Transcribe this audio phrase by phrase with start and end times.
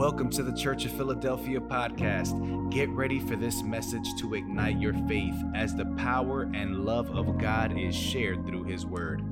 [0.00, 2.70] Welcome to the Church of Philadelphia podcast.
[2.70, 7.36] Get ready for this message to ignite your faith as the power and love of
[7.36, 9.22] God is shared through His Word.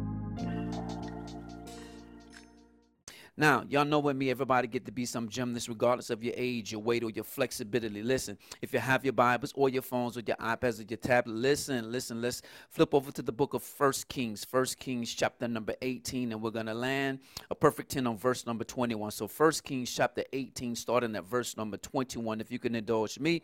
[3.40, 6.72] Now, y'all know with me, everybody get to be some gymnast, regardless of your age,
[6.72, 8.02] your weight, or your flexibility.
[8.02, 11.36] Listen, if you have your Bibles or your phones or your iPads or your tablet,
[11.36, 15.76] listen, listen, let's flip over to the book of First Kings, First Kings chapter number
[15.82, 19.12] 18, and we're to land a perfect 10 on verse number 21.
[19.12, 23.42] So First Kings chapter 18, starting at verse number 21, if you can indulge me.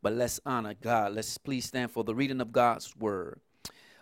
[0.00, 1.12] But let's honor God.
[1.12, 3.40] Let's please stand for the reading of God's word.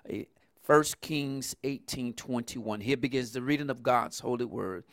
[0.09, 0.23] Eh,
[0.63, 2.81] First Kings 18, 21.
[2.81, 4.85] Here begins the reading of God's holy word.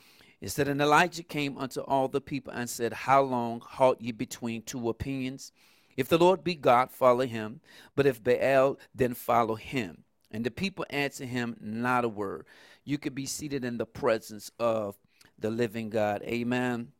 [0.41, 4.11] It said, And Elijah came unto all the people and said, How long halt ye
[4.11, 5.52] between two opinions?
[5.98, 7.59] If the Lord be God, follow him.
[7.95, 10.03] But if Baal, then follow him.
[10.31, 12.45] And the people answered him not a word.
[12.85, 14.95] You could be seated in the presence of
[15.38, 16.21] the living God.
[16.23, 16.93] Amen.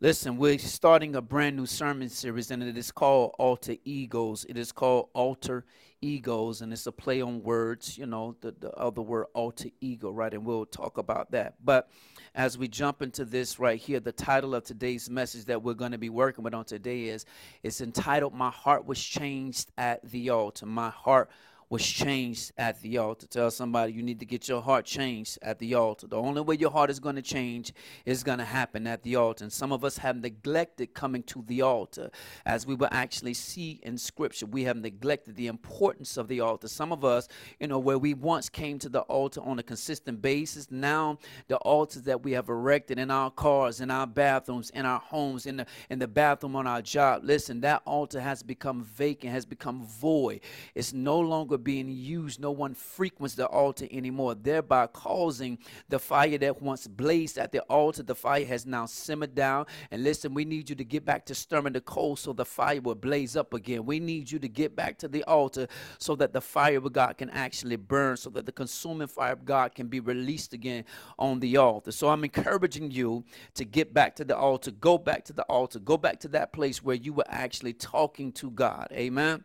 [0.00, 4.44] Listen, we're starting a brand new sermon series, and it is called Altar Egos.
[4.48, 5.64] It is called Altar
[6.02, 10.10] Egos, and it's a play on words, you know, the, the other word alter ego,
[10.10, 10.34] right?
[10.34, 11.54] And we'll talk about that.
[11.64, 11.88] But
[12.34, 15.92] as we jump into this right here, the title of today's message that we're going
[15.92, 17.24] to be working with on today is
[17.62, 20.66] it's entitled My Heart Was Changed at the Altar.
[20.66, 21.30] My Heart
[21.72, 23.26] was changed at the altar.
[23.26, 26.06] Tell somebody you need to get your heart changed at the altar.
[26.06, 27.72] The only way your heart is going to change
[28.04, 29.44] is going to happen at the altar.
[29.44, 32.10] And some of us have neglected coming to the altar.
[32.44, 36.68] As we will actually see in scripture, we have neglected the importance of the altar.
[36.68, 37.26] Some of us,
[37.58, 41.16] you know, where we once came to the altar on a consistent basis, now
[41.48, 45.46] the altars that we have erected in our cars, in our bathrooms, in our homes,
[45.46, 49.46] in the in the bathroom on our job, listen, that altar has become vacant, has
[49.46, 50.40] become void.
[50.74, 56.38] It's no longer being used, no one frequents the altar anymore, thereby causing the fire
[56.38, 59.66] that once blazed at the altar, the fire has now simmered down.
[59.90, 62.80] And listen, we need you to get back to stirring the coal so the fire
[62.80, 63.86] will blaze up again.
[63.86, 65.68] We need you to get back to the altar
[65.98, 69.44] so that the fire of God can actually burn, so that the consuming fire of
[69.44, 70.84] God can be released again
[71.18, 71.92] on the altar.
[71.92, 73.24] So I'm encouraging you
[73.54, 76.52] to get back to the altar, go back to the altar, go back to that
[76.52, 78.88] place where you were actually talking to God.
[78.92, 79.44] Amen.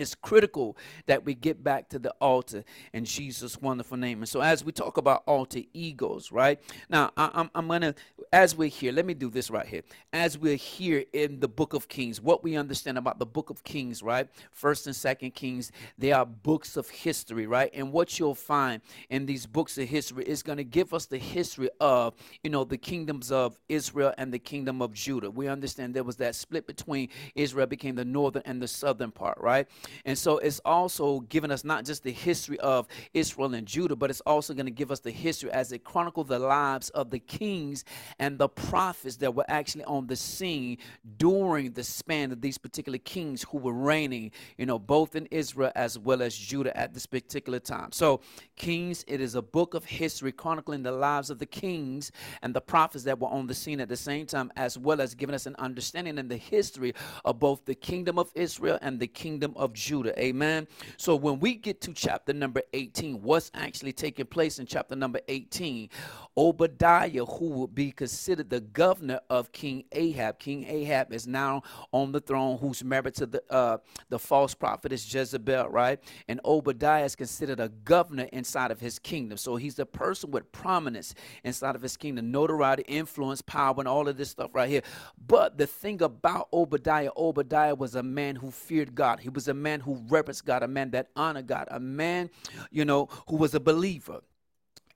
[0.00, 4.20] It's critical that we get back to the altar in Jesus' wonderful name.
[4.20, 7.94] And so, as we talk about alter egos, right now, I, am I'm gonna,
[8.32, 9.82] as we're here, let me do this right here.
[10.12, 13.64] As we're here in the book of Kings, what we understand about the book of
[13.64, 14.28] Kings, right?
[14.52, 17.70] First and Second Kings, they are books of history, right?
[17.74, 21.18] And what you'll find in these books of history is going to give us the
[21.18, 25.30] history of, you know, the kingdoms of Israel and the kingdom of Judah.
[25.30, 29.38] We understand there was that split between Israel became the northern and the southern part,
[29.40, 29.68] right?
[30.04, 34.10] And so it's also giving us not just the history of Israel and Judah, but
[34.10, 37.18] it's also going to give us the history as it chronicles the lives of the
[37.18, 37.84] kings
[38.18, 40.78] and the prophets that were actually on the scene
[41.16, 45.72] during the span of these particular kings who were reigning, you know, both in Israel
[45.74, 47.92] as well as Judah at this particular time.
[47.92, 48.20] So,
[48.56, 52.12] Kings, it is a book of history chronicling the lives of the kings
[52.42, 55.14] and the prophets that were on the scene at the same time, as well as
[55.14, 56.92] giving us an understanding in the history
[57.24, 60.18] of both the kingdom of Israel and the kingdom of Judah.
[60.20, 60.66] Amen.
[60.96, 65.20] So when we get to chapter number 18, what's actually taking place in chapter number
[65.28, 65.88] 18?
[66.36, 70.38] Obadiah, who would be considered the governor of King Ahab.
[70.38, 75.12] King Ahab is now on the throne, who's married to the uh, the false prophetess
[75.12, 75.98] Jezebel, right?
[76.28, 79.38] And Obadiah is considered a governor inside of his kingdom.
[79.38, 81.14] So he's the person with prominence
[81.44, 84.82] inside of his kingdom, notoriety, influence, power, and all of this stuff right here.
[85.26, 89.20] But the thing about Obadiah, Obadiah was a man who feared God.
[89.20, 92.30] He was a man who reverenced God, a man that honored God, a man,
[92.70, 94.22] you know, who was a believer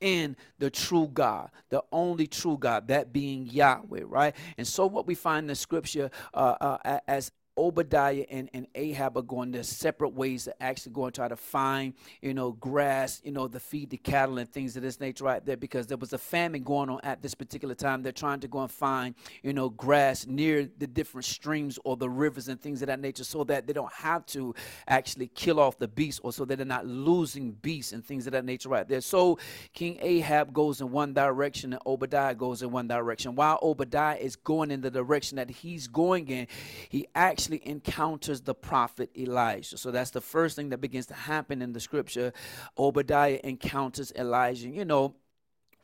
[0.00, 4.34] in the true God, the only true God, that being Yahweh, right?
[4.58, 9.16] And so, what we find in the scripture uh, uh, as Obadiah and, and Ahab
[9.16, 13.20] are going their separate ways to actually go and try to find, you know, grass,
[13.24, 15.96] you know, to feed the cattle and things of this nature right there because there
[15.96, 18.02] was a famine going on at this particular time.
[18.02, 22.10] They're trying to go and find, you know, grass near the different streams or the
[22.10, 24.54] rivers and things of that nature so that they don't have to
[24.88, 28.32] actually kill off the beasts or so that they're not losing beasts and things of
[28.32, 29.00] that nature right there.
[29.00, 29.38] So
[29.72, 33.36] King Ahab goes in one direction and Obadiah goes in one direction.
[33.36, 36.48] While Obadiah is going in the direction that he's going in,
[36.88, 39.76] he actually actually encounters the prophet Elijah.
[39.76, 42.32] So that's the first thing that begins to happen in the scripture.
[42.78, 44.68] Obadiah encounters Elijah.
[44.68, 45.14] You know,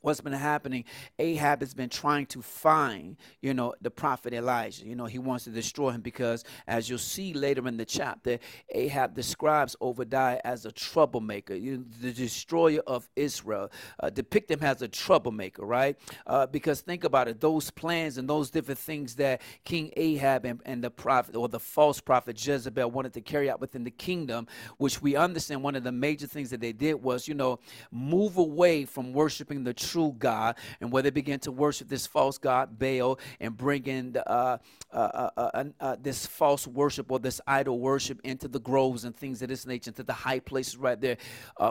[0.01, 0.85] what's been happening
[1.19, 4.87] ahab has been trying to find you know the prophet elijah.
[4.87, 8.39] You know he wants to destroy him because as you'll see later in the chapter
[8.71, 13.71] ahab describes obadiah as a troublemaker you the destroyer of israel
[14.01, 15.97] uh, depict him as a troublemaker right?
[16.27, 20.61] Uh, because think about it those plans and those different things that king ahab and,
[20.65, 24.47] and the prophet or the false prophet jezebel wanted to carry out within the kingdom
[24.79, 27.59] which we understand one of the major things that they did was you know
[27.91, 32.39] move away from worshiping the true God, and where they began to worship this false
[32.39, 34.59] God, Baal, and bring in uh
[34.93, 39.15] uh, uh, uh, uh, this false worship or this idol worship into the groves and
[39.15, 41.17] things of this nature, into the high places right there,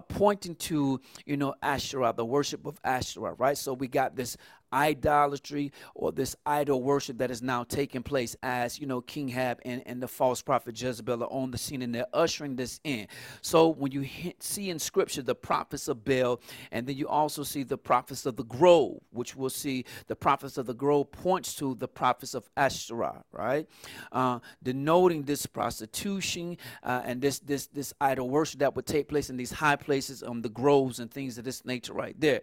[0.08, 3.58] pointing to, you know, Asherah, the worship of Asherah, right?
[3.58, 4.38] So we got this
[4.72, 9.60] idolatry or this idol worship that is now taking place as you know king ahab
[9.66, 13.08] and, and the false prophet jezebel are on the scene and they're ushering this in.
[13.42, 14.06] So when you
[14.40, 18.36] see in scripture the prophets of baal and then you also see the prophets of
[18.36, 22.50] the grove which we'll see the prophets of the grove points to the prophets of
[22.56, 23.68] asherah right?
[24.12, 29.30] Uh, denoting this prostitution uh, and this this this idol worship that would take place
[29.30, 32.42] in these high places on um, the groves and things of this nature right there.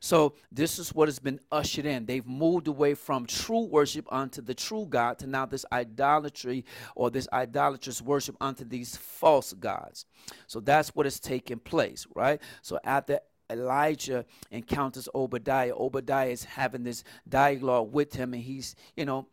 [0.00, 2.04] So this is what has been ushered ushered in.
[2.04, 7.10] They've moved away from true worship unto the true God to now this idolatry or
[7.10, 10.04] this idolatrous worship unto these false gods.
[10.46, 12.40] So that's what is taking place, right?
[12.60, 13.20] So after
[13.50, 19.26] Elijah encounters Obadiah, Obadiah is having this dialogue with him, and he's, you know,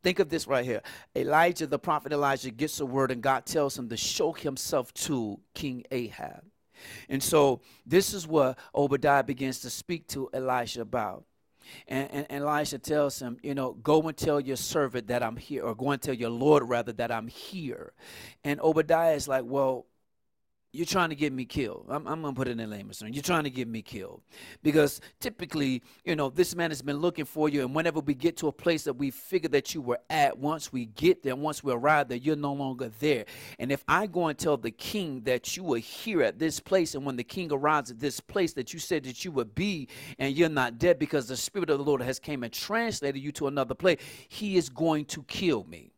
[0.00, 0.80] Think of this right here.
[1.16, 5.40] Elijah, the prophet Elijah, gets a word, and God tells him to show himself to
[5.54, 6.44] King Ahab.
[7.08, 11.24] And so this is what Obadiah begins to speak to Elisha about.
[11.86, 15.36] And, and, and Elisha tells him, you know, go and tell your servant that I'm
[15.36, 17.92] here, or go and tell your Lord rather that I'm here.
[18.44, 19.86] And Obadiah is like, well,
[20.72, 21.86] you're trying to get me killed.
[21.88, 23.14] I'm, I'm going to put it in layman's terms.
[23.14, 24.20] You're trying to get me killed.
[24.62, 27.62] Because typically, you know, this man has been looking for you.
[27.62, 30.70] And whenever we get to a place that we figure that you were at, once
[30.70, 33.24] we get there, once we arrive there, you're no longer there.
[33.58, 36.94] And if I go and tell the king that you were here at this place,
[36.94, 39.88] and when the king arrives at this place that you said that you would be,
[40.18, 43.32] and you're not dead because the Spirit of the Lord has came and translated you
[43.32, 45.92] to another place, he is going to kill me.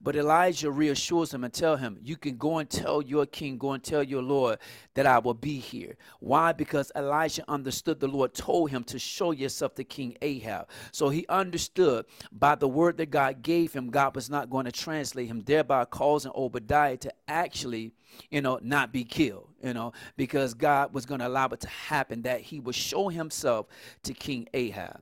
[0.00, 3.72] But Elijah reassures him and tell him, you can go and tell your king, go
[3.72, 4.58] and tell your Lord
[4.94, 5.96] that I will be here.
[6.20, 6.52] Why?
[6.52, 10.68] Because Elijah understood the Lord told him to show yourself to King Ahab.
[10.92, 14.72] So he understood by the word that God gave him, God was not going to
[14.72, 17.92] translate him, thereby causing Obadiah to actually
[18.30, 21.68] you know, not be killed, you know, because God was going to allow it to
[21.68, 23.66] happen that he would show himself
[24.04, 25.00] to King Ahab.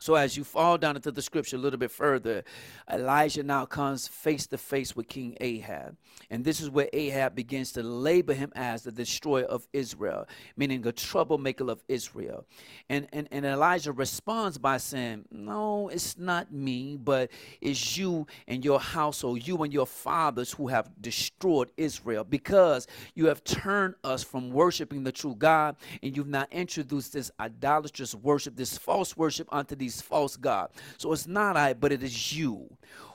[0.00, 2.42] So as you fall down into the scripture a little bit further,
[2.90, 5.94] Elijah now comes face to face with King Ahab.
[6.30, 10.26] And this is where Ahab begins to label him as the destroyer of Israel,
[10.56, 12.46] meaning the troublemaker of Israel.
[12.88, 17.30] And, and, and Elijah responds by saying, No, it's not me, but
[17.60, 23.26] it's you and your household, you and your fathers who have destroyed Israel because you
[23.26, 28.56] have turned us from worshiping the true God and you've now introduced this idolatrous worship,
[28.56, 30.74] this false worship unto these these false gods.
[30.98, 32.68] So it's not I, but it is you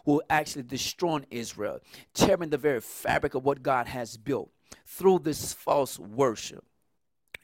[0.03, 1.79] who actually destroying Israel,
[2.13, 4.51] tearing the very fabric of what God has built
[4.85, 6.63] through this false worship.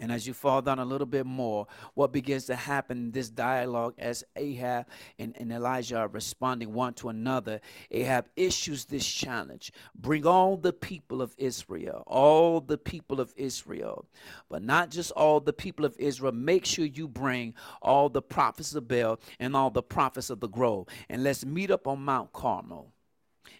[0.01, 3.94] And as you fall down a little bit more, what begins to happen this dialogue
[4.00, 4.88] as Ahab
[5.19, 7.62] and, and Elijah are responding one to another,
[7.92, 14.07] Ahab issues this challenge bring all the people of Israel, all the people of Israel,
[14.50, 16.31] but not just all the people of Israel.
[16.31, 20.50] Make sure you bring all the prophets of Baal and all the prophets of the
[20.50, 22.91] grove, and let's meet up on Mount Carmel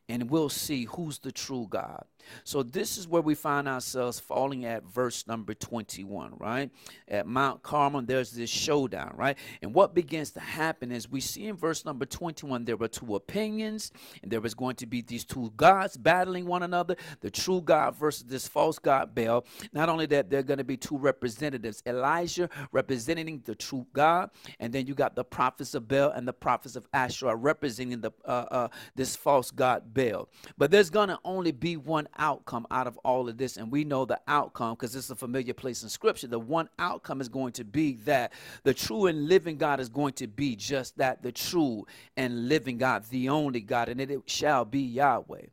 [0.10, 2.03] and we'll see who's the true God.
[2.43, 6.69] So this is where we find ourselves falling at verse number 21, right?
[7.07, 9.37] At Mount Carmel, there's this showdown, right?
[9.61, 13.15] And what begins to happen is we see in verse number 21 there were two
[13.15, 17.61] opinions, and there was going to be these two gods battling one another, the true
[17.61, 19.45] God versus this false God Baal.
[19.73, 24.29] Not only that, there are going to be two representatives, Elijah representing the true God,
[24.59, 28.11] and then you got the prophets of Baal and the prophets of Asherah representing the
[28.25, 30.29] uh, uh, this false God Baal.
[30.57, 33.58] But there's going to only be one outcome out of all of this.
[33.58, 36.27] And we know the outcome because it's a familiar place in Scripture.
[36.27, 40.13] The one outcome is going to be that the true and living God is going
[40.13, 41.86] to be just that the true
[42.18, 45.48] and living God, the only God, and it shall be Yahweh.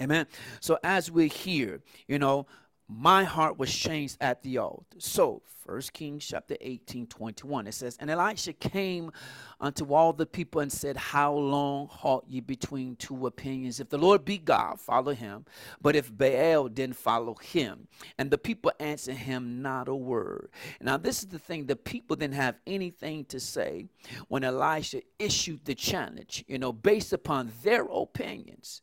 [0.00, 0.26] Amen.
[0.60, 2.46] So as we're here, you know,
[2.90, 4.98] my heart was changed at the altar.
[4.98, 9.12] So, First Kings chapter 18, 21, it says, And Elisha came
[9.60, 13.78] unto all the people and said, How long halt ye between two opinions?
[13.78, 15.44] If the Lord be God, follow him.
[15.80, 17.86] But if Baal, then follow him.
[18.18, 20.48] And the people answered him not a word.
[20.80, 23.86] Now, this is the thing the people didn't have anything to say
[24.26, 28.82] when Elisha issued the challenge, you know, based upon their opinions.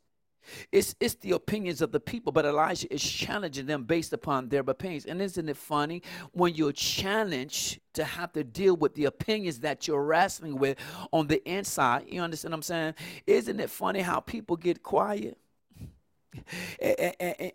[0.71, 4.61] It's, it's the opinions of the people, but Elijah is challenging them based upon their
[4.61, 5.05] opinions.
[5.05, 6.01] And isn't it funny
[6.31, 10.77] when you're challenged to have to deal with the opinions that you're wrestling with
[11.11, 12.05] on the inside?
[12.07, 12.93] You understand what I'm saying?
[13.25, 15.37] Isn't it funny how people get quiet?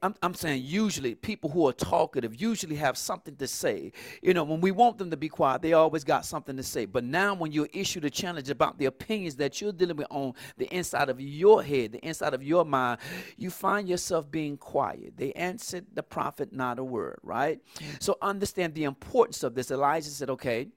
[0.02, 3.92] I'm, I'm saying usually people who are talkative usually have something to say.
[4.22, 6.86] You know, when we want them to be quiet, they always got something to say.
[6.86, 10.34] But now, when you're issued a challenge about the opinions that you're dealing with on
[10.56, 13.00] the inside of your head, the inside of your mind,
[13.36, 15.16] you find yourself being quiet.
[15.16, 17.60] They answered the prophet not a word, right?
[18.00, 19.70] So understand the importance of this.
[19.70, 20.68] Elijah said, Okay,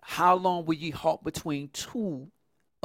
[0.00, 2.28] how long will ye halt between two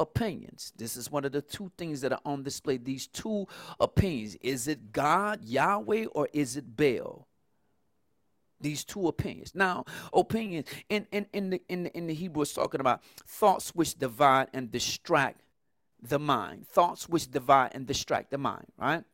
[0.00, 0.72] opinions.
[0.76, 2.78] This is one of the two things that are on display.
[2.78, 3.46] These two
[3.78, 4.36] opinions.
[4.40, 7.28] Is it God, Yahweh, or is it Baal?
[8.60, 9.54] These two opinions.
[9.54, 13.70] Now, opinions in, in, in the in the, in the Hebrew is talking about thoughts
[13.74, 15.42] which divide and distract
[16.02, 16.66] the mind.
[16.66, 19.04] Thoughts which divide and distract the mind, right?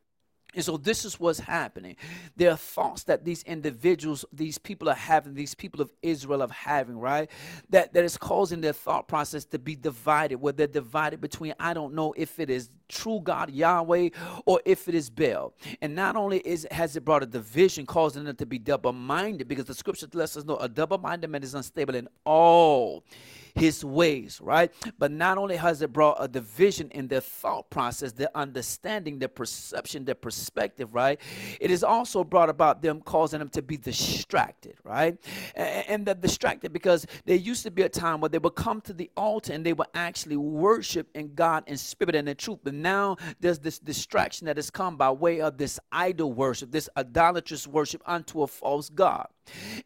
[0.57, 1.97] And so this is what's happening.
[2.35, 6.49] There are thoughts that these individuals, these people are having, these people of Israel are
[6.49, 7.31] having, right?
[7.71, 11.75] That that is causing their thought process to be divided, where they're divided between I
[11.75, 14.11] don't know if it is true God Yahweh
[14.47, 15.53] or if it is Baal.
[15.83, 19.67] And not only is has it brought a division, causing them to be double-minded, because
[19.67, 23.05] the scripture lets us know a double-minded man is unstable in all
[23.55, 24.71] his ways, right?
[24.99, 29.29] But not only has it brought a division in their thought process, their understanding, their
[29.29, 30.15] perception, their
[30.47, 31.21] perspective, right?
[31.61, 35.17] It has also brought about them causing them to be distracted, right?
[35.55, 38.93] And they're distracted because there used to be a time where they would come to
[38.93, 42.61] the altar and they would actually worship in God in spirit and in truth.
[42.63, 46.89] But now there's this distraction that has come by way of this idol worship, this
[46.97, 49.27] idolatrous worship unto a false God.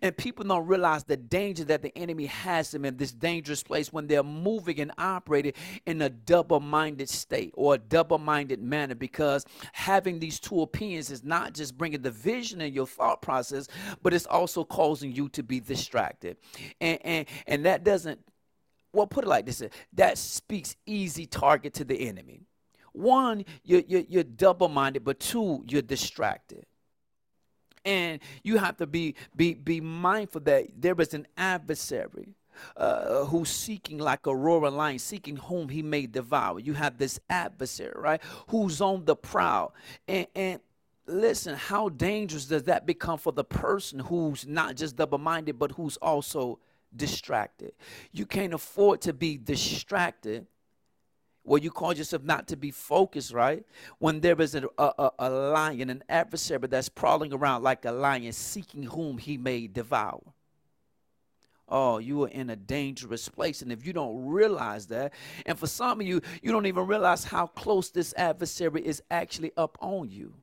[0.00, 3.92] And people don't realize the danger that the enemy has them in this dangerous place
[3.92, 5.52] when they're moving and operating
[5.86, 11.10] in a double minded state or a double minded manner because having these two opinions
[11.10, 13.68] is not just bringing division in your thought process,
[14.02, 16.36] but it's also causing you to be distracted.
[16.80, 18.20] And, and, and that doesn't,
[18.92, 22.42] well, put it like this that speaks easy target to the enemy.
[22.92, 26.66] One, you're, you're, you're double minded, but two, you're distracted
[27.84, 32.34] and you have to be be be mindful that there is an adversary
[32.76, 36.60] uh, who's seeking like a roaring lion, seeking whom he may devour.
[36.60, 39.74] You have this adversary, right, who's on the prowl,
[40.08, 40.60] and and
[41.06, 45.96] listen, how dangerous does that become for the person who's not just double-minded, but who's
[45.98, 46.58] also
[46.96, 47.72] distracted?
[48.12, 50.46] You can't afford to be distracted
[51.44, 53.64] Well, you cause yourself not to be focused, right?
[53.98, 58.32] When there is a, a, a lion, an adversary that's prowling around like a lion,
[58.32, 60.20] seeking whom he may devour.
[61.70, 63.62] Oh, you are in a dangerous place.
[63.62, 65.14] And if you don't realize that,
[65.46, 69.52] and for some of you, you don't even realize how close this adversary is actually
[69.56, 70.34] up on you.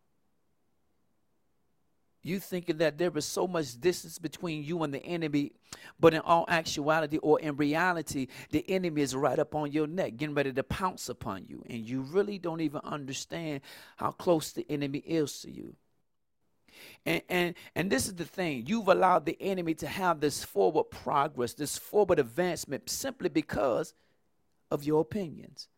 [2.23, 5.53] You thinking that there is so much distance between you and the enemy,
[5.97, 10.17] but in all actuality or in reality, the enemy is right up on your neck,
[10.17, 11.63] getting ready to pounce upon you.
[11.69, 13.61] And you really don't even understand
[13.95, 15.75] how close the enemy is to you.
[17.05, 20.85] And, and and this is the thing you've allowed the enemy to have this forward
[20.85, 23.93] progress this forward advancement simply because
[24.71, 25.69] of your opinions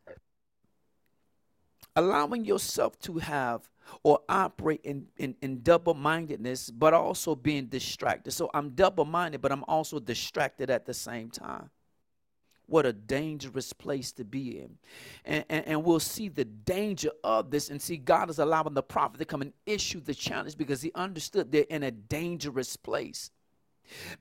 [1.95, 3.69] allowing yourself to have
[4.03, 8.31] or operate in, in, in double mindedness, but also being distracted.
[8.31, 11.69] So I'm double minded, but I'm also distracted at the same time.
[12.69, 14.77] What a dangerous place to be in.
[15.25, 18.83] And, and, and, we'll see the danger of this and see God is allowing the
[18.83, 23.31] prophet to come and issue the challenge because he understood they're in a dangerous place.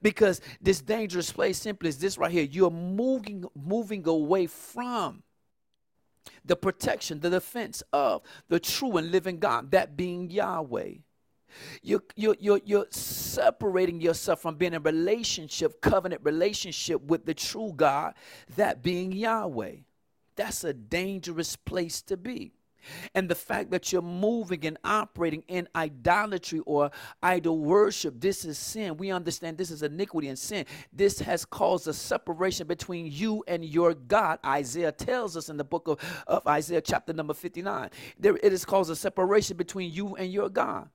[0.01, 2.45] Because this dangerous place simply is this right here.
[2.45, 5.23] You're moving, moving away from
[6.45, 10.95] the protection, the defense of the true and living God, that being Yahweh.
[11.83, 17.35] You're, you're, you're, you're separating yourself from being in a relationship, covenant relationship with the
[17.35, 18.15] true God,
[18.57, 19.77] that being Yahweh.
[20.37, 22.53] That's a dangerous place to be.
[23.15, 26.91] And the fact that you're moving and operating in idolatry or
[27.23, 28.97] idol worship, this is sin.
[28.97, 30.67] We understand this is iniquity and sin.
[30.93, 34.39] This has caused a separation between you and your God.
[34.45, 38.65] Isaiah tells us in the book of, of Isaiah, chapter number 59, there, it has
[38.65, 40.89] caused a separation between you and your God.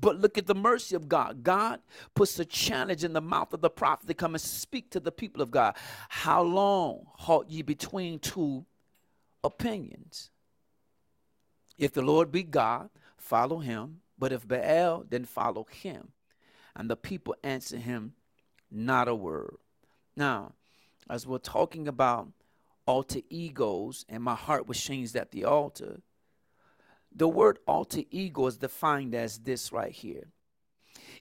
[0.00, 1.42] But look at the mercy of God.
[1.42, 1.80] God
[2.14, 5.10] puts a challenge in the mouth of the prophet to come and speak to the
[5.12, 5.76] people of God.
[6.08, 8.64] How long halt ye between two
[9.42, 10.30] opinions?
[11.76, 14.00] If the Lord be God, follow him.
[14.18, 16.08] But if Baal, then follow him.
[16.74, 18.14] And the people answer him,
[18.70, 19.56] not a word.
[20.16, 20.52] Now,
[21.08, 22.28] as we're talking about
[22.86, 26.00] alter egos, and my heart was changed at the altar,
[27.18, 30.28] the word alter ego is defined as this right here.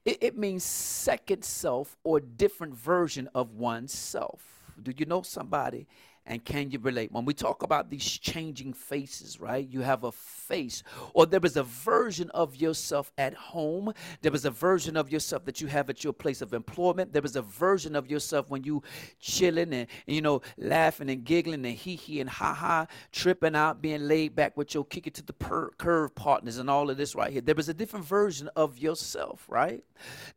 [0.05, 4.41] It, it means second self or different version of oneself.
[4.81, 5.87] Do you know somebody
[6.27, 7.11] and can you relate?
[7.11, 9.67] When we talk about these changing faces, right?
[9.67, 13.93] You have a face, or there is a version of yourself at home.
[14.21, 17.13] There is a version of yourself that you have at your place of employment.
[17.13, 18.83] There is a version of yourself when you
[19.19, 23.81] chilling and, you know laughing and giggling and hee hee and ha ha, tripping out,
[23.81, 26.97] being laid back with your kick it to the per- curve partners and all of
[26.97, 27.41] this right here.
[27.41, 29.83] There is a different version of yourself, right?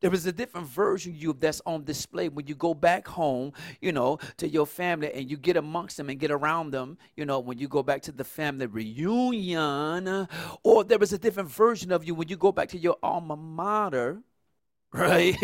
[0.00, 3.92] There is a different version you that's on display when you go back home, you
[3.92, 7.24] know, to your family and you get among amongst them and get around them, you
[7.24, 10.28] know, when you go back to the family reunion,
[10.62, 13.36] or there is a different version of you when you go back to your alma
[13.36, 14.22] mater,
[14.92, 15.40] right?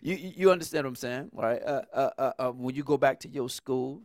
[0.00, 1.60] you you understand what I'm saying, right?
[1.62, 4.02] Uh, uh, uh, uh when you go back to your school,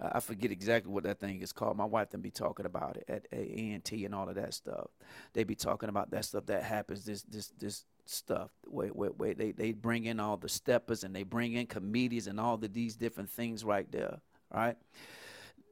[0.00, 1.76] I forget exactly what that thing is called.
[1.76, 4.88] My wife then be talking about it at A&T and all of that stuff.
[5.32, 7.04] They be talking about that stuff that happens.
[7.04, 9.36] This this this stuff Wait wait wait.
[9.36, 12.72] they they bring in all the steppers and they bring in comedians and all of
[12.72, 14.20] these different things right there
[14.52, 14.76] right?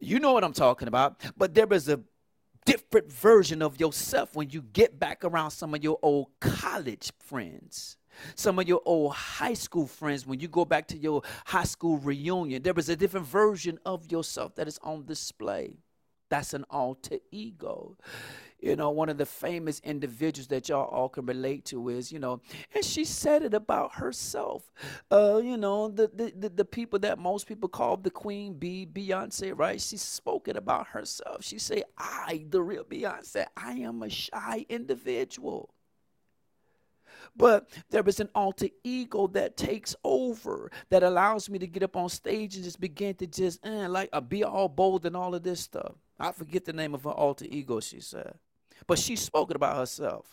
[0.00, 1.20] You know what I'm talking about.
[1.36, 2.00] But there is a
[2.64, 7.96] different version of yourself when you get back around some of your old college friends.
[8.36, 11.98] Some of your old high school friends, when you go back to your high school
[11.98, 15.78] reunion, there is a different version of yourself that is on display.
[16.30, 17.96] That's an alter ego
[18.64, 22.18] you know, one of the famous individuals that y'all all can relate to is, you
[22.18, 22.40] know,
[22.74, 24.72] and she said it about herself.
[25.12, 28.86] Uh, you know, the the, the, the people that most people call the queen bee,
[28.86, 29.78] Beyonce, right?
[29.78, 31.44] She spoke it about herself.
[31.44, 35.74] She said, I, the real Beyonce, I am a shy individual.
[37.36, 41.96] But there is an alter ego that takes over that allows me to get up
[41.96, 45.34] on stage and just begin to just eh, like uh, be all bold and all
[45.34, 45.96] of this stuff.
[46.18, 48.38] I forget the name of her alter ego, she said.
[48.86, 50.26] But she's spoken about herself.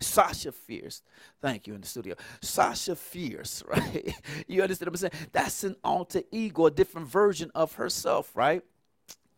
[0.00, 1.02] Sasha Fierce.
[1.40, 2.14] Thank you in the studio.
[2.40, 4.14] Sasha Fierce, right?
[4.46, 5.28] you understand what I'm saying?
[5.32, 8.62] That's an alter ego, a different version of herself, right?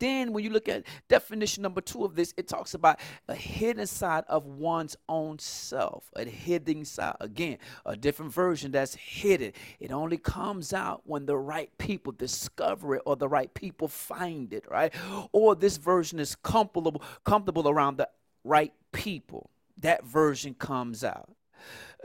[0.01, 3.87] Then, when you look at definition number two of this, it talks about a hidden
[3.87, 6.11] side of one's own self.
[6.17, 7.17] A hidden side.
[7.21, 9.53] Again, a different version that's hidden.
[9.79, 14.53] It only comes out when the right people discover it or the right people find
[14.53, 14.93] it, right?
[15.33, 18.09] Or this version is comfortable, comfortable around the
[18.43, 19.51] right people.
[19.79, 21.31] That version comes out.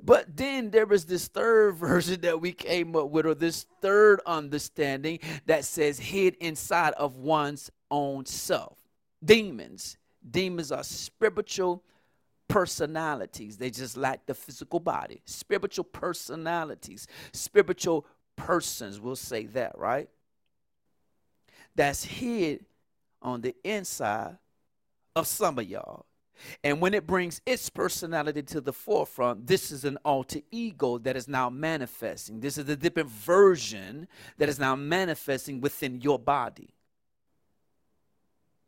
[0.04, 4.22] But then there was this third version that we came up with, or this third
[4.26, 8.78] understanding that says hid inside of one's own self.
[9.24, 9.98] Demons.
[10.30, 11.84] Demons are spiritual
[12.48, 13.58] personalities.
[13.58, 15.22] They just lack the physical body.
[15.26, 17.08] Spiritual personalities.
[17.32, 18.06] Spiritual
[18.36, 20.10] persons, we'll say that, right?
[21.76, 22.66] That's hid
[23.22, 24.38] on the inside
[25.16, 26.06] of some of y'all.
[26.64, 31.16] And when it brings its personality to the forefront, this is an alter ego that
[31.16, 32.40] is now manifesting.
[32.40, 36.76] This is a different version that is now manifesting within your body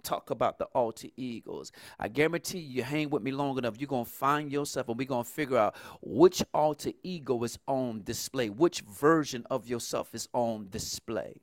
[0.07, 1.71] talk about the alter egos.
[1.99, 4.97] I guarantee you, you hang with me long enough, you're going to find yourself and
[4.97, 10.15] we're going to figure out which alter ego is on display, which version of yourself
[10.15, 11.41] is on display.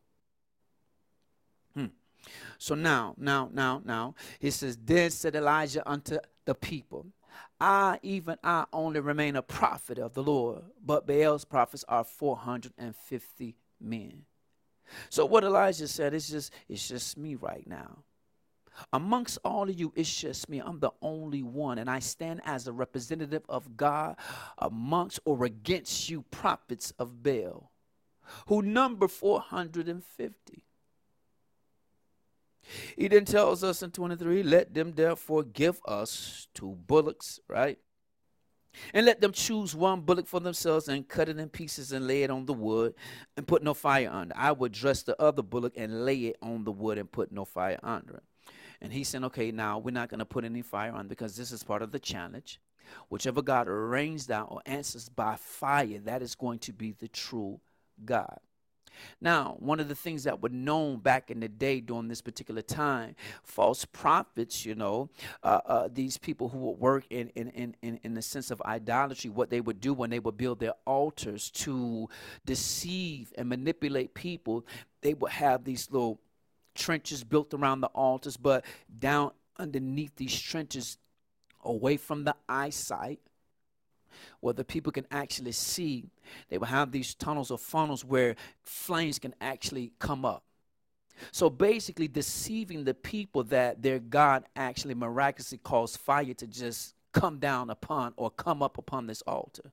[2.58, 7.06] So now, now, now, now, he says, Then said Elijah unto the people,
[7.60, 13.56] I, even I, only remain a prophet of the Lord, but Baal's prophets are 450
[13.80, 14.22] men.
[15.08, 18.04] So what Elijah said, it's just, it's just me right now.
[18.92, 20.60] Amongst all of you, it's just me.
[20.60, 24.16] I'm the only one, and I stand as a representative of God
[24.58, 27.70] amongst or against you, prophets of Baal,
[28.48, 30.64] who number 450.
[32.96, 37.78] He then tells us in 23, let them therefore give us two bullocks, right?
[38.92, 42.22] And let them choose one bullock for themselves and cut it in pieces and lay
[42.22, 42.94] it on the wood
[43.36, 44.34] and put no fire under.
[44.36, 47.44] I would dress the other bullock and lay it on the wood and put no
[47.44, 48.22] fire under it.
[48.80, 51.52] And he said, okay, now we're not going to put any fire on because this
[51.52, 52.60] is part of the challenge.
[53.08, 57.60] Whichever God rains down or answers by fire, that is going to be the true
[58.04, 58.40] God.
[59.20, 62.62] Now, one of the things that were known back in the day during this particular
[62.62, 65.10] time, false prophets, you know,
[65.42, 68.60] uh, uh, these people who would work in, in, in, in, in the sense of
[68.62, 72.08] idolatry, what they would do when they would build their altars to
[72.44, 74.66] deceive and manipulate people,
[75.00, 76.20] they would have these little
[76.74, 78.64] trenches built around the altars, but
[78.98, 80.98] down underneath these trenches,
[81.64, 83.20] away from the eyesight,
[84.40, 86.10] where the people can actually see.
[86.48, 90.44] They will have these tunnels or funnels where flames can actually come up.
[91.30, 97.38] So basically, deceiving the people that their God actually miraculously caused fire to just come
[97.38, 99.72] down upon or come up upon this altar.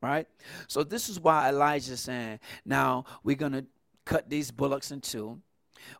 [0.00, 0.28] Right?
[0.68, 3.64] So this is why Elijah saying, now we're going to
[4.04, 5.40] cut these bullocks in two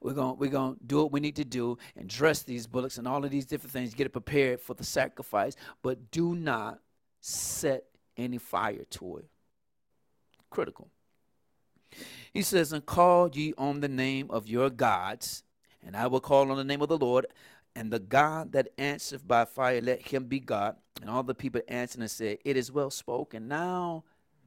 [0.00, 2.98] we're going we're going to do what we need to do and dress these bullocks
[2.98, 6.80] and all of these different things, get it prepared for the sacrifice, but do not
[7.20, 7.84] set
[8.16, 9.26] any fire to it.
[10.50, 10.88] Critical.
[12.32, 15.42] He says, And call ye on the name of your gods,
[15.84, 17.26] and I will call on the name of the Lord,
[17.76, 20.76] and the God that answereth by fire, let him be God.
[21.00, 23.48] And all the people answered and said, It is well spoken.
[23.48, 24.04] Now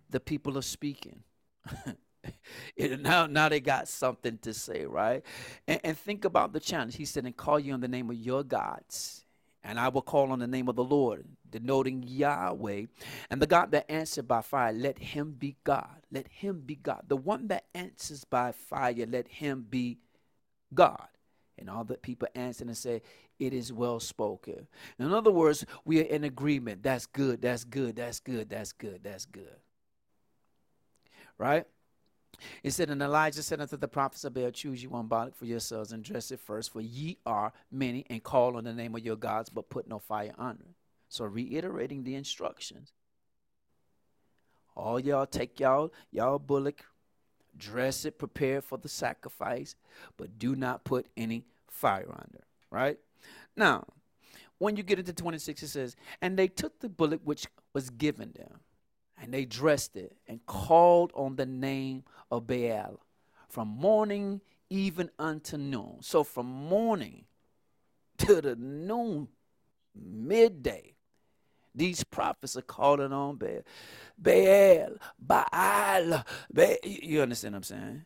[0.10, 1.24] the people are speaking.
[3.00, 5.24] now, now they got something to say, right?
[5.68, 6.96] And, and think about the challenge.
[6.96, 9.26] He said, and call you on the name of your gods,
[9.64, 12.86] and I will call on the name of the Lord, denoting Yahweh.
[13.30, 16.02] And the God that answered by fire, let him be God.
[16.12, 17.04] Let him be God.
[17.08, 19.98] The one that answers by fire, let him be
[20.74, 21.08] God.
[21.58, 23.02] And all the people answered and said,
[23.40, 24.68] It is well spoken.
[25.00, 26.84] In other words, we are in agreement.
[26.84, 29.58] That's good, that's good, that's good, that's good, that's good.
[31.38, 31.66] Right?
[32.64, 35.46] It said, And Elijah said unto the prophets of Baal, Choose you one body for
[35.46, 39.06] yourselves and dress it first, for ye are many, and call on the name of
[39.06, 40.76] your gods, but put no fire under it.
[41.10, 42.92] So reiterating the instructions.
[44.76, 46.84] All y'all take y'all, y'all bullock,
[47.58, 49.76] dress it, prepare for the sacrifice,
[50.18, 52.44] but do not put any fire under.
[52.70, 53.00] Right?
[53.56, 53.86] Now,
[54.60, 58.34] when you get into 26, it says, And they took the bullock which was given
[58.36, 58.60] them
[59.22, 63.00] and they dressed it and called on the name of Baal
[63.50, 65.98] from morning even unto noon.
[66.02, 67.26] So from morning
[68.20, 69.28] to the noon,
[69.96, 70.94] midday,
[71.74, 73.62] these prophets are calling on Baal.
[74.18, 76.76] Baal, Baal, Baal.
[76.84, 78.06] You understand what I'm saying?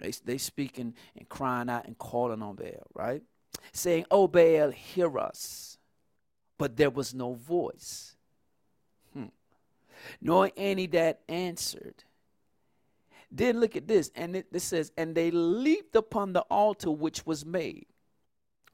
[0.00, 3.22] They, they speaking and crying out and calling on Baal, right?
[3.72, 5.78] Saying, Oh, Baal, hear us.
[6.58, 8.16] But there was no voice
[9.14, 9.26] hmm.
[10.20, 12.04] nor any that answered.
[13.30, 17.24] Then look at this, and it, it says, and they leaped upon the altar which
[17.24, 17.86] was made.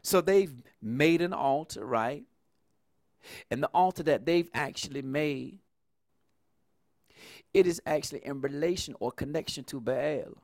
[0.03, 2.25] So they've made an altar, right?
[3.51, 5.59] And the altar that they've actually made,
[7.53, 10.39] it is actually in relation or connection to Baal.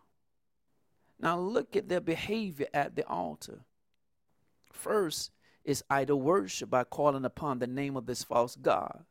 [1.21, 3.61] Now look at their behavior at the altar.
[4.73, 5.31] First
[5.65, 9.05] is idol worship by calling upon the name of this false god.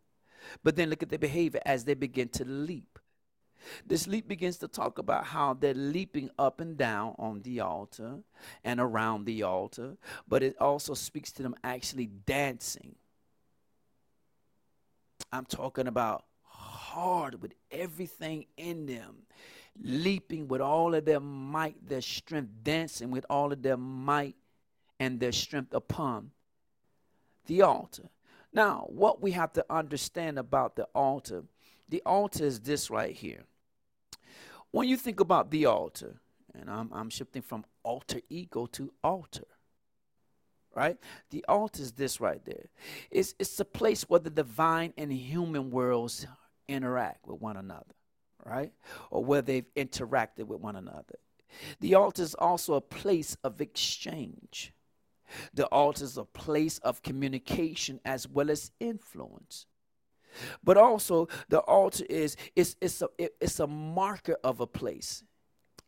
[0.64, 3.00] But then look at their behavior as they begin to leap.
[3.86, 8.20] This leap begins to talk about how they're leaping up and down on the altar
[8.64, 9.98] and around the altar,
[10.28, 12.96] but it also speaks to them actually dancing.
[15.32, 19.24] I'm talking about hard with everything in them,
[19.82, 24.36] leaping with all of their might, their strength, dancing with all of their might
[25.00, 26.32] and their strength upon
[27.46, 28.10] the altar.
[28.54, 31.44] Now, what we have to understand about the altar,
[31.88, 33.46] the altar is this right here.
[34.72, 36.20] When you think about the altar,
[36.54, 39.48] and I'm, I'm shifting from alter ego to altar,
[40.76, 40.98] right?
[41.30, 42.70] The altar is this right there.
[43.10, 46.26] It's, it's a place where the divine and human worlds
[46.68, 47.96] interact with one another,
[48.46, 48.72] right?
[49.10, 51.20] Or where they've interacted with one another.
[51.82, 54.74] The altar is also a place of exchange
[55.54, 59.66] the altar is a place of communication as well as influence.
[60.64, 65.24] But also the altar is it's, it's, a, it's a marker of a place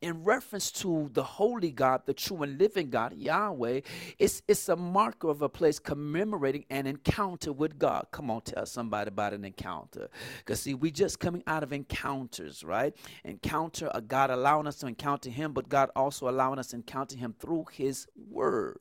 [0.03, 3.79] in reference to the holy God, the true and living God, Yahweh,
[4.19, 8.07] it's, it's a marker of a place commemorating an encounter with God.
[8.11, 10.09] Come on, tell somebody about an encounter.
[10.39, 12.93] Because, see, we just coming out of encounters, right?
[13.23, 17.15] Encounter, a God allowing us to encounter Him, but God also allowing us to encounter
[17.15, 18.79] Him through His Word.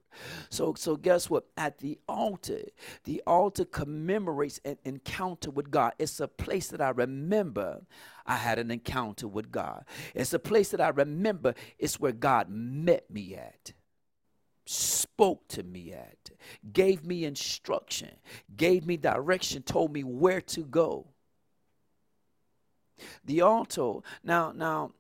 [0.51, 1.45] So, so guess what?
[1.57, 2.65] At the altar,
[3.05, 5.93] the altar commemorates an encounter with God.
[6.01, 7.83] It's a place that I remember
[8.27, 9.85] I had an encounter with God.
[10.15, 13.73] It's a place that I remember it's where God met me at,
[14.65, 16.31] spoke to me at,
[16.73, 18.11] gave me instruction,
[18.57, 21.09] gave me direction, told me where to go.
[23.25, 23.95] The altar.
[24.23, 24.93] Now, now,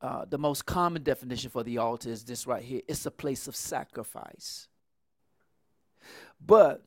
[0.00, 3.48] uh, the most common definition for the altar is this right here it's a place
[3.48, 4.68] of sacrifice.
[6.44, 6.84] But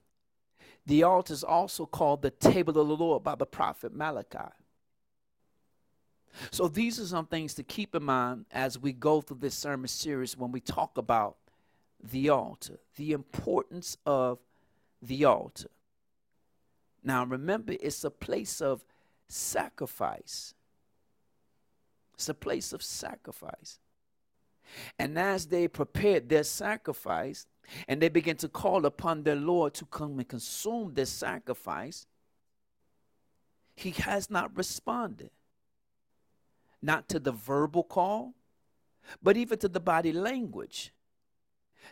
[0.85, 4.53] the altar is also called the table of the Lord by the prophet Malachi.
[6.51, 9.87] So these are some things to keep in mind as we go through this sermon
[9.87, 11.37] series when we talk about
[12.01, 14.39] the altar, the importance of
[15.01, 15.69] the altar.
[17.03, 18.83] Now remember, it's a place of
[19.27, 20.53] sacrifice.
[22.13, 23.79] It's a place of sacrifice.
[24.97, 27.45] And as they prepared their sacrifice
[27.87, 32.05] and they began to call upon their Lord to come and consume their sacrifice,
[33.75, 35.31] he has not responded.
[36.81, 38.33] Not to the verbal call,
[39.21, 40.93] but even to the body language.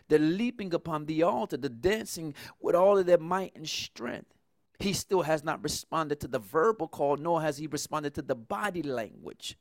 [0.08, 4.34] The leaping upon the altar, the dancing with all of their might and strength.
[4.78, 8.34] He still has not responded to the verbal call, nor has he responded to the
[8.34, 9.58] body language.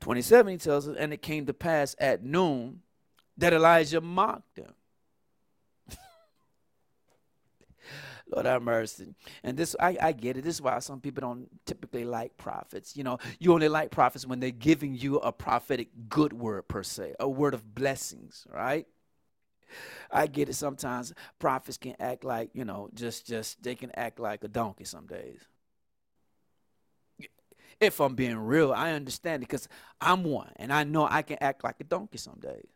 [0.00, 2.82] 27 he tells us, and it came to pass at noon
[3.36, 4.74] that Elijah mocked him.
[8.32, 9.14] Lord have mercy.
[9.42, 10.44] And this, I, I get it.
[10.44, 12.96] This is why some people don't typically like prophets.
[12.96, 16.82] You know, you only like prophets when they're giving you a prophetic good word, per
[16.82, 18.86] se, a word of blessings, right?
[20.10, 20.54] I get it.
[20.54, 24.84] Sometimes prophets can act like, you know, just, just, they can act like a donkey
[24.84, 25.40] some days
[27.82, 29.68] if I'm being real, I understand it because
[30.00, 32.68] I'm one and I know I can act like a donkey some days.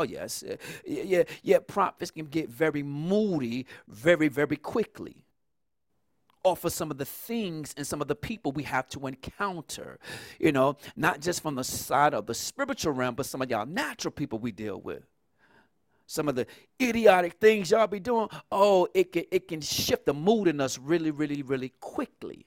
[0.00, 0.42] Oh, yes.
[0.86, 1.58] Yeah, yeah, yeah.
[1.58, 5.26] Prophets can get very moody very, very quickly
[6.42, 9.98] off of some of the things and some of the people we have to encounter.
[10.38, 13.66] You know, not just from the side of the spiritual realm, but some of y'all
[13.66, 15.02] natural people we deal with.
[16.06, 16.46] Some of the
[16.80, 20.78] idiotic things y'all be doing, oh, it can, it can shift the mood in us
[20.78, 22.46] really, really, really quickly.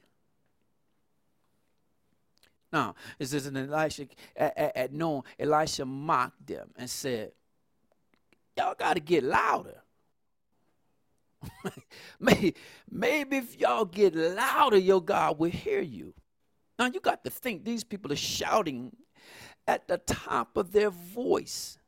[2.72, 7.30] Now, this is an Elisha at, at, at noon, Elisha mocked them and said,
[8.56, 9.82] Y'all got to get louder.
[12.20, 12.54] maybe,
[12.90, 16.14] maybe if y'all get louder, your God will hear you.
[16.78, 18.96] Now, you got to think these people are shouting
[19.66, 21.78] at the top of their voice.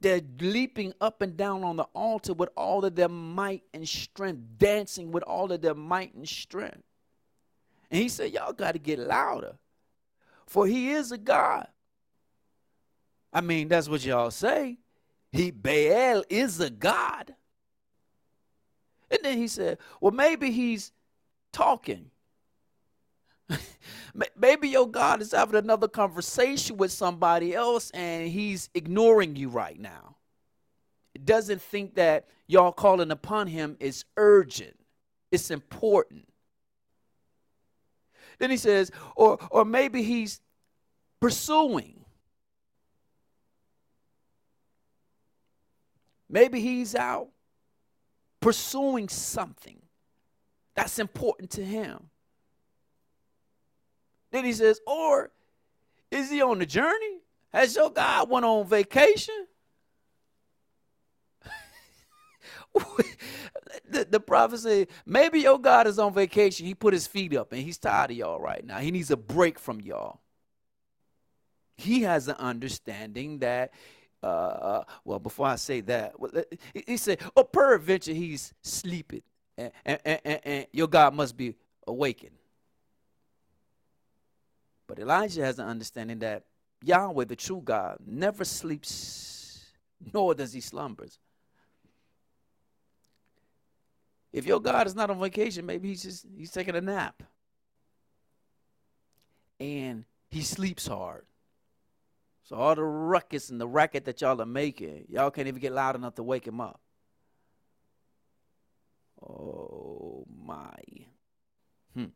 [0.00, 4.40] They're leaping up and down on the altar with all of their might and strength,
[4.58, 6.82] dancing with all of their might and strength.
[7.90, 9.56] And he said, Y'all got to get louder.
[10.46, 11.66] For he is a God.
[13.32, 14.78] I mean, that's what y'all say.
[15.36, 17.34] He Baal is a God.
[19.10, 20.92] And then he said, Well, maybe he's
[21.52, 22.10] talking.
[24.36, 29.78] maybe your God is having another conversation with somebody else and he's ignoring you right
[29.78, 30.16] now.
[31.24, 34.76] Doesn't think that y'all calling upon him is urgent,
[35.30, 36.28] it's important.
[38.38, 40.40] Then he says, or, or maybe he's
[41.20, 41.95] pursuing.
[46.28, 47.28] Maybe he's out
[48.40, 49.80] pursuing something
[50.74, 52.10] that's important to him.
[54.30, 55.30] Then he says, or
[56.10, 57.20] is he on the journey?
[57.52, 59.46] Has your God went on vacation?
[63.88, 66.66] the, the prophet said, maybe your God is on vacation.
[66.66, 68.78] He put his feet up and he's tired of y'all right now.
[68.78, 70.20] He needs a break from y'all.
[71.76, 73.72] He has an understanding that,
[74.22, 76.14] uh, uh well, before I say that,
[76.86, 79.22] he said, oh, peradventure he's sleeping
[79.58, 81.54] and, and, and, and your God must be
[81.86, 82.36] awakened.
[84.86, 86.44] But Elijah has an understanding that
[86.82, 89.64] Yahweh, the true God, never sleeps,
[90.12, 91.18] nor does he slumbers.
[94.32, 97.22] If your God is not on vacation, maybe he's just he's taking a nap.
[99.58, 101.24] And he sleeps hard.
[102.48, 105.72] So all the ruckus and the racket that y'all are making, y'all can't even get
[105.72, 106.80] loud enough to wake him up.
[109.20, 110.76] Oh my.
[111.92, 112.12] Hmm.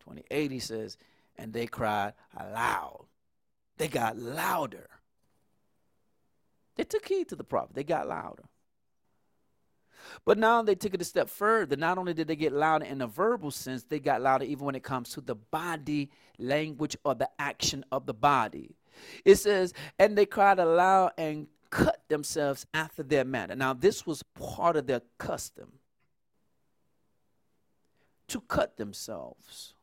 [0.00, 0.98] 2080 says,
[1.36, 3.06] and they cried aloud.
[3.78, 4.90] They got louder.
[6.76, 7.74] They took heed to the prophet.
[7.74, 8.44] They got louder.
[10.26, 11.74] But now they took it a step further.
[11.74, 14.74] Not only did they get louder in a verbal sense, they got louder even when
[14.74, 18.76] it comes to the body language or the action of the body.
[19.24, 23.54] It says, and they cried aloud and cut themselves after their manner.
[23.54, 25.72] Now, this was part of their custom
[28.28, 29.74] to cut themselves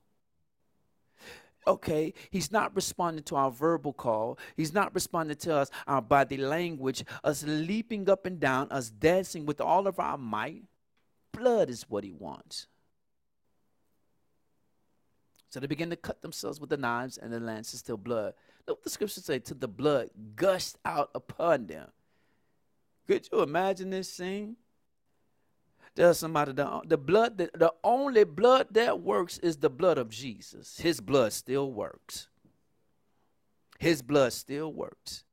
[1.67, 4.38] okay, he's not responding to our verbal call.
[4.56, 9.45] He's not responding to us, our body language, us leaping up and down, us dancing
[9.45, 10.63] with all of our might.
[11.32, 12.67] Blood is what he wants.
[15.56, 18.34] So they began to cut themselves with the knives and the lances till blood.
[18.68, 21.88] Look what the scriptures say, till the blood gushed out upon them.
[23.08, 24.58] Could you imagine this scene?
[25.96, 30.78] There's somebody the, the blood the only blood that works is the blood of Jesus.
[30.78, 32.28] His blood still works.
[33.80, 35.24] His blood still works.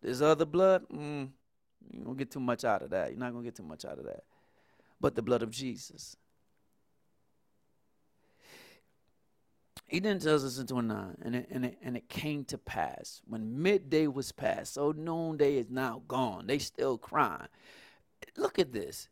[0.00, 1.28] This other blood, mm,
[1.90, 3.10] you don't get too much out of that.
[3.10, 4.22] You're not gonna get too much out of that.
[5.00, 6.16] But the blood of Jesus.
[9.86, 13.22] He then tells us in 29, and it, and, it, and it came to pass
[13.26, 16.48] when midday was past, so noonday is now gone.
[16.48, 17.48] They still crying.
[18.36, 19.08] Look at this.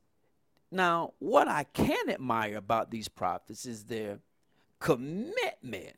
[0.72, 4.18] Now, what I can admire about these prophets is their
[4.80, 5.96] commitment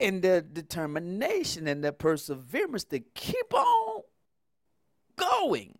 [0.00, 4.02] and their determination and their perseverance to keep on
[5.14, 5.78] going.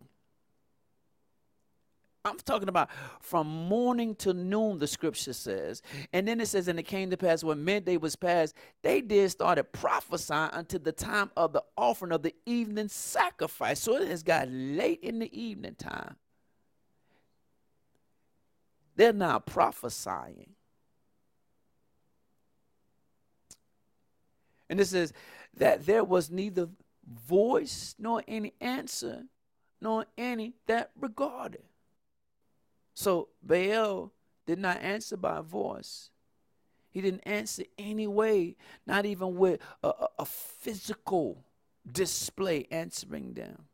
[2.29, 2.89] I'm talking about
[3.21, 5.81] from morning to noon, the scripture says.
[6.13, 9.31] And then it says, and it came to pass when midday was past, they did
[9.31, 13.79] started prophesying until the time of the offering of the evening sacrifice.
[13.79, 16.15] So it has got late in the evening time.
[18.95, 20.51] They're now prophesying.
[24.69, 25.13] And it says
[25.55, 26.69] that there was neither
[27.27, 29.23] voice nor any answer,
[29.81, 31.63] nor any that regarded.
[32.99, 34.11] So Baal
[34.45, 36.09] did not answer by voice.
[36.91, 41.45] He didn't answer any way, not even with a, a, a physical
[41.89, 43.67] display answering them,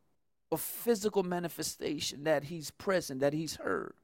[0.52, 3.96] a physical manifestation that he's present, that he's heard.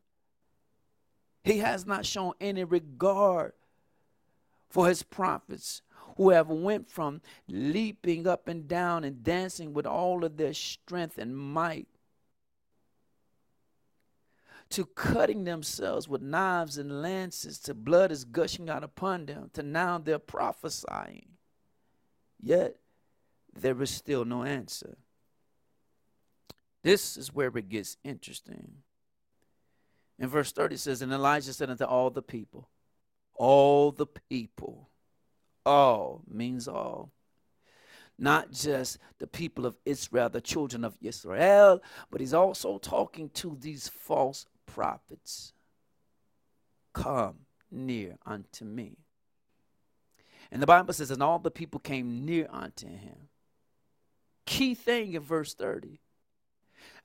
[1.44, 3.54] He has not shown any regard
[4.72, 5.84] for his prophets
[6.18, 11.20] who have went from leaping up and down and dancing with all of their strength
[11.20, 11.88] and might
[14.72, 19.64] to cutting themselves with knives and lances, to blood is gushing out upon them, to
[19.64, 21.28] now they're prophesying.
[22.42, 22.78] Yet
[23.54, 24.98] there is still no answer.
[26.84, 28.78] This is where it gets interesting.
[30.18, 32.70] In verse 30 it says, And Elijah said unto all the people,
[33.36, 34.90] all the people,
[35.66, 37.12] all means all.
[38.18, 41.82] Not just the people of Israel, the children of Israel,
[42.12, 45.54] but he's also talking to these false prophets.
[46.94, 47.40] Come
[47.72, 48.98] near unto me.
[50.52, 53.30] And the Bible says, and all the people came near unto him.
[54.46, 56.00] Key thing in verse 30.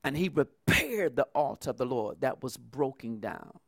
[0.03, 3.59] And he repaired the altar of the Lord that was broken down.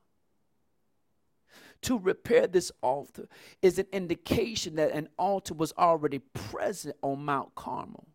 [1.82, 3.28] To repair this altar
[3.62, 8.08] is an indication that an altar was already present on Mount Carmel.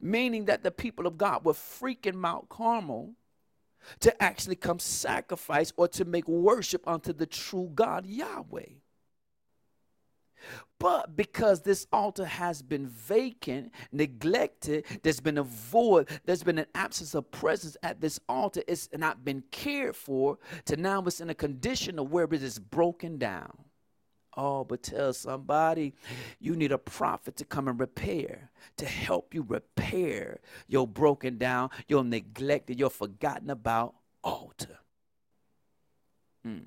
[0.00, 3.14] Meaning that the people of God were freaking Mount Carmel
[4.00, 8.74] to actually come sacrifice or to make worship unto the true God Yahweh.
[10.78, 16.66] But because this altar has been vacant, neglected, there's been a void, there's been an
[16.74, 21.30] absence of presence at this altar, it's not been cared for, to now it's in
[21.30, 23.63] a condition of where it is broken down.
[24.36, 25.94] Oh, but tell somebody
[26.40, 31.70] you need a prophet to come and repair, to help you repair your broken down,
[31.86, 34.78] your neglected, your forgotten about altar.
[36.46, 36.66] Mm.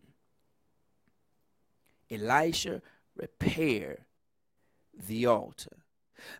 [2.09, 2.81] Elisha
[3.15, 4.05] repaired
[5.07, 5.77] the altar.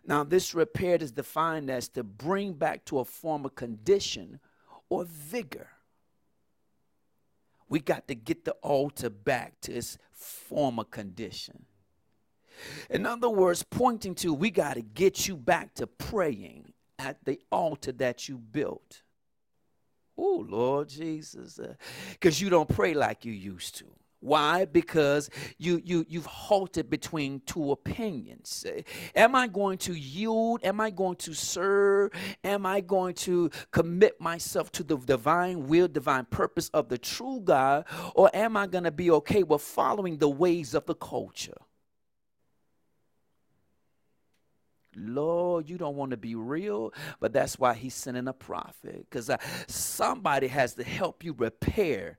[0.06, 4.40] Now, this repair is defined as to bring back to a former condition
[4.88, 5.68] or vigor.
[7.68, 11.66] We got to get the altar back to its former condition.
[12.90, 17.40] In other words, pointing to we got to get you back to praying at the
[17.52, 19.02] altar that you built.
[20.16, 21.60] Oh, Lord Jesus,
[22.12, 23.84] because uh, you don't pray like you used to.
[24.20, 24.64] Why?
[24.64, 28.66] Because you you you've halted between two opinions.
[29.14, 30.60] Am I going to yield?
[30.64, 32.10] Am I going to serve?
[32.42, 37.40] Am I going to commit myself to the divine will, divine purpose of the true
[37.40, 41.58] God, or am I going to be okay with following the ways of the culture?
[44.96, 49.30] Lord, you don't want to be real, but that's why he's sending a prophet because
[49.30, 49.36] uh,
[49.68, 52.18] somebody has to help you repair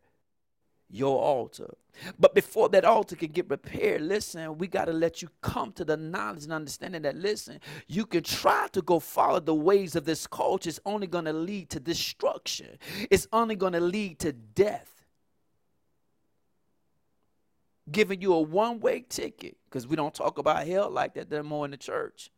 [0.89, 1.73] your altar.
[2.17, 5.85] But before that altar can get repaired, listen, we got to let you come to
[5.85, 10.05] the knowledge and understanding that, listen, you can try to go follow the ways of
[10.05, 10.69] this culture.
[10.69, 12.77] It's only going to lead to destruction,
[13.11, 14.91] it's only going to lead to death.
[17.91, 21.43] Giving you a one way ticket, because we don't talk about hell like that, they're
[21.43, 22.31] more in the church,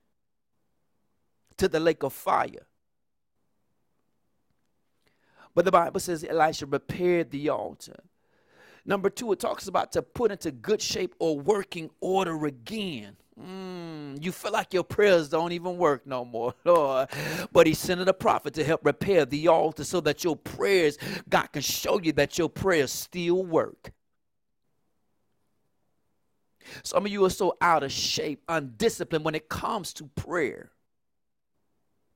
[1.57, 2.65] to the lake of fire.
[5.53, 8.01] But the Bible says Elisha repaired the altar.
[8.85, 13.15] Number two, it talks about to put into good shape or working order again.
[13.39, 17.09] Mm, you feel like your prayers don't even work no more, Lord.
[17.51, 20.97] But he sent a prophet to help repair the altar so that your prayers,
[21.29, 23.91] God can show you that your prayers still work.
[26.83, 30.71] Some of you are so out of shape, undisciplined when it comes to prayer.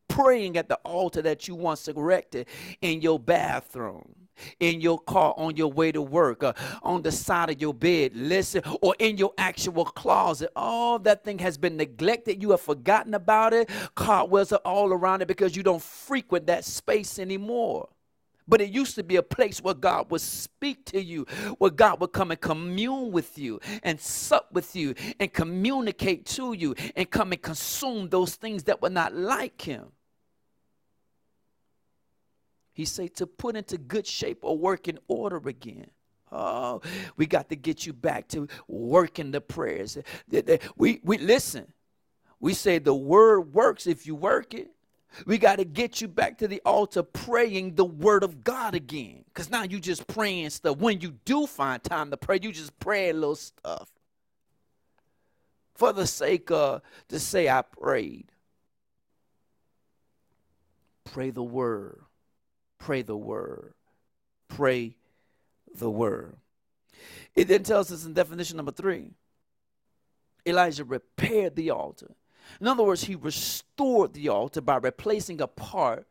[0.08, 2.48] Praying at the altar that you once erected
[2.82, 4.25] in your bathroom
[4.60, 8.12] in your car on your way to work, uh, on the side of your bed,
[8.16, 10.52] listen, or in your actual closet.
[10.56, 12.42] All that thing has been neglected.
[12.42, 13.70] You have forgotten about it.
[13.96, 17.90] Cartwheels are all around it because you don't frequent that space anymore.
[18.48, 21.26] But it used to be a place where God would speak to you,
[21.58, 26.54] where God would come and commune with you and sup with you and communicate to
[26.54, 29.88] you and come and consume those things that were not like Him.
[32.76, 35.90] He said to put into good shape or work in order again.
[36.30, 36.82] Oh,
[37.16, 39.98] we got to get you back to working the prayers.
[40.76, 41.72] We, we listen.
[42.42, 44.72] We say the word works if you work it.
[45.26, 49.24] We got to get you back to the altar praying the word of God again.
[49.28, 50.76] Because now you just praying stuff.
[50.78, 53.90] When you do find time to pray, you just pray a little stuff.
[55.76, 58.34] For the sake of to say I prayed.
[61.06, 62.05] Pray the word
[62.78, 63.74] pray the word.
[64.48, 64.96] Pray
[65.74, 66.36] the word.
[67.36, 69.12] It then tells us in definition number three
[70.46, 72.16] Elijah repaired the altar.
[72.62, 76.08] In other words, he restored the altar by replacing a part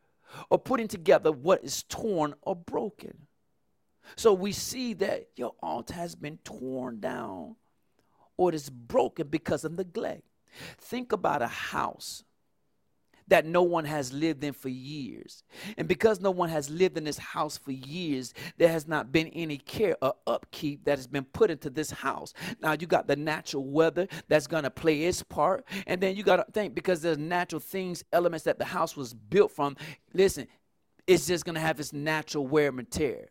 [0.50, 3.26] or putting together what is torn or broken.
[4.16, 7.56] So we see that your altar has been torn down
[8.36, 10.22] or it is broken because of neglect.
[10.78, 12.24] Think about a house
[13.28, 15.42] that no one has lived in for years.
[15.78, 19.28] And because no one has lived in this house for years, there has not been
[19.28, 22.34] any care or upkeep that has been put into this house.
[22.60, 25.64] Now you got the natural weather that's going to play its part.
[25.86, 29.14] And then you got to think because there's natural things, elements that the house was
[29.14, 29.76] built from.
[30.12, 30.46] Listen,
[31.06, 33.28] it's just going to have its natural wear and tear.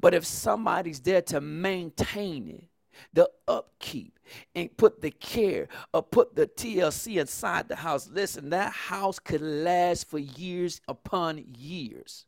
[0.00, 2.64] But if somebody's there to maintain it,
[3.12, 4.18] the upkeep
[4.54, 8.08] and put the care or put the TLC inside the house.
[8.10, 12.26] Listen, that house could last for years upon years.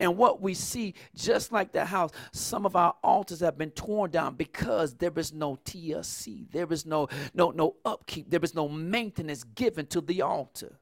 [0.00, 4.10] And what we see, just like the house, some of our altars have been torn
[4.10, 8.68] down because there is no TLC, there is no no no upkeep, there is no
[8.68, 10.78] maintenance given to the altar.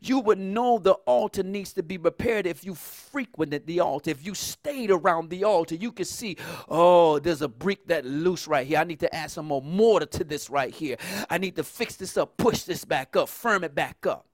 [0.00, 4.10] You would know the altar needs to be repaired if you frequented the altar.
[4.10, 6.36] If you stayed around the altar, you could see,
[6.68, 8.78] oh, there's a brick that loose right here.
[8.78, 10.96] I need to add some more mortar to this right here.
[11.30, 14.26] I need to fix this up, push this back up, firm it back up.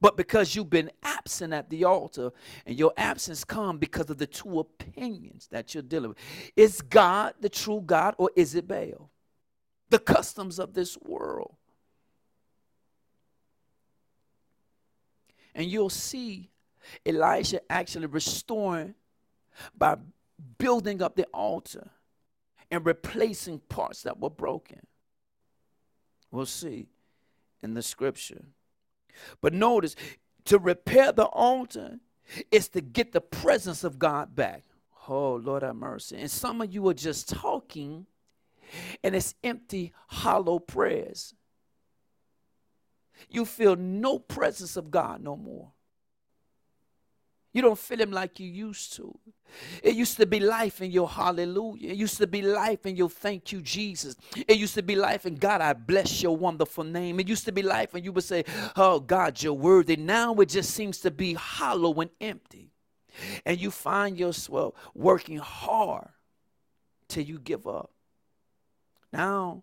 [0.00, 2.30] But because you've been absent at the altar,
[2.66, 6.18] and your absence come because of the two opinions that you're dealing with.
[6.56, 9.10] Is God the true God or is it Baal?
[9.88, 11.56] The customs of this world
[15.54, 16.50] And you'll see
[17.06, 18.94] Elisha actually restoring
[19.76, 19.96] by
[20.58, 21.90] building up the altar
[22.70, 24.80] and replacing parts that were broken.
[26.30, 26.88] We'll see
[27.62, 28.44] in the scripture.
[29.40, 29.94] But notice,
[30.46, 32.00] to repair the altar
[32.50, 34.64] is to get the presence of God back.
[35.08, 36.16] Oh, Lord have mercy.
[36.16, 38.06] And some of you are just talking,
[39.04, 41.34] and it's empty, hollow prayers
[43.28, 45.72] you feel no presence of God no more.
[47.54, 49.16] You don't feel him like you used to.
[49.80, 51.90] It used to be life in your hallelujah.
[51.90, 54.16] It used to be life in your thank you, Jesus.
[54.36, 57.20] It used to be life in God, I bless your wonderful name.
[57.20, 58.44] It used to be life and you would say,
[58.74, 59.94] Oh God, you're worthy.
[59.94, 62.72] Now it just seems to be hollow and empty.
[63.46, 66.08] And you find yourself working hard
[67.06, 67.92] till you give up.
[69.12, 69.62] Now,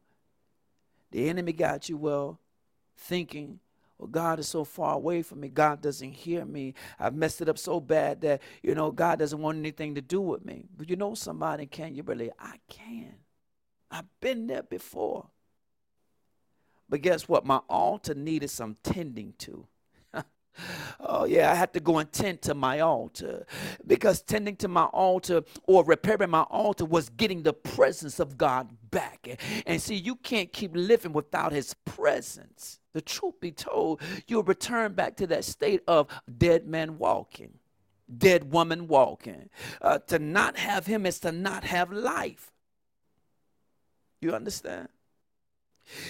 [1.12, 2.39] the enemy got you well
[3.02, 3.60] thinking,
[3.97, 5.49] well, God is so far away from me.
[5.49, 6.74] God doesn't hear me.
[6.99, 10.22] I've messed it up so bad that, you know, God doesn't want anything to do
[10.22, 10.66] with me.
[10.76, 12.32] But you know somebody, can you really?
[12.39, 13.16] I can.
[13.91, 15.28] I've been there before.
[16.89, 17.45] But guess what?
[17.45, 19.68] My altar needed some tending to.
[20.99, 23.45] Oh, yeah, I had to go and tend to my altar
[23.86, 28.70] because tending to my altar or repairing my altar was getting the presence of God
[28.91, 29.28] back.
[29.66, 32.80] And see, you can't keep living without His presence.
[32.93, 37.54] The truth be told, you'll return back to that state of dead man walking,
[38.16, 39.49] dead woman walking.
[39.82, 42.52] Uh, to not have Him is to not have life.
[44.20, 44.89] You understand?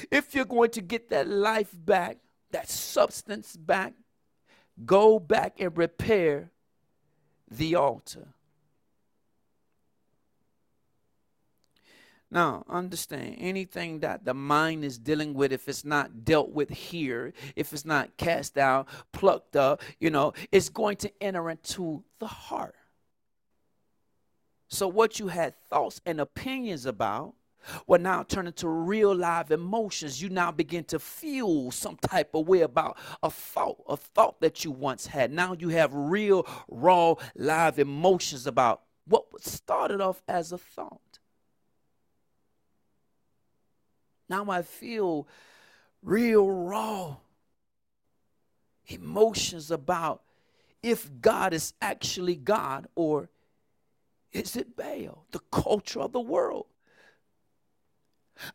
[0.10, 2.18] If you're going to get that life back,
[2.52, 3.94] that substance back,
[4.86, 6.52] Go back and repair
[7.50, 8.28] the altar.
[12.34, 17.34] Now, understand anything that the mind is dealing with, if it's not dealt with here,
[17.58, 22.28] if it's not cast out, plucked up, you know, it's going to enter into the
[22.28, 22.76] heart.
[24.70, 27.34] So, what you had thoughts and opinions about
[27.88, 30.22] will now turn into real live emotions.
[30.22, 34.64] You now begin to feel some type of way about a thought, a thought that
[34.64, 35.32] you once had.
[35.32, 41.20] Now you have real, raw, live emotions about what started off as a thought.
[44.30, 45.28] Now I feel
[46.02, 47.18] real raw
[48.88, 50.22] emotions about
[50.82, 53.30] if God is actually God or
[54.32, 56.66] is it Baal, the culture of the world.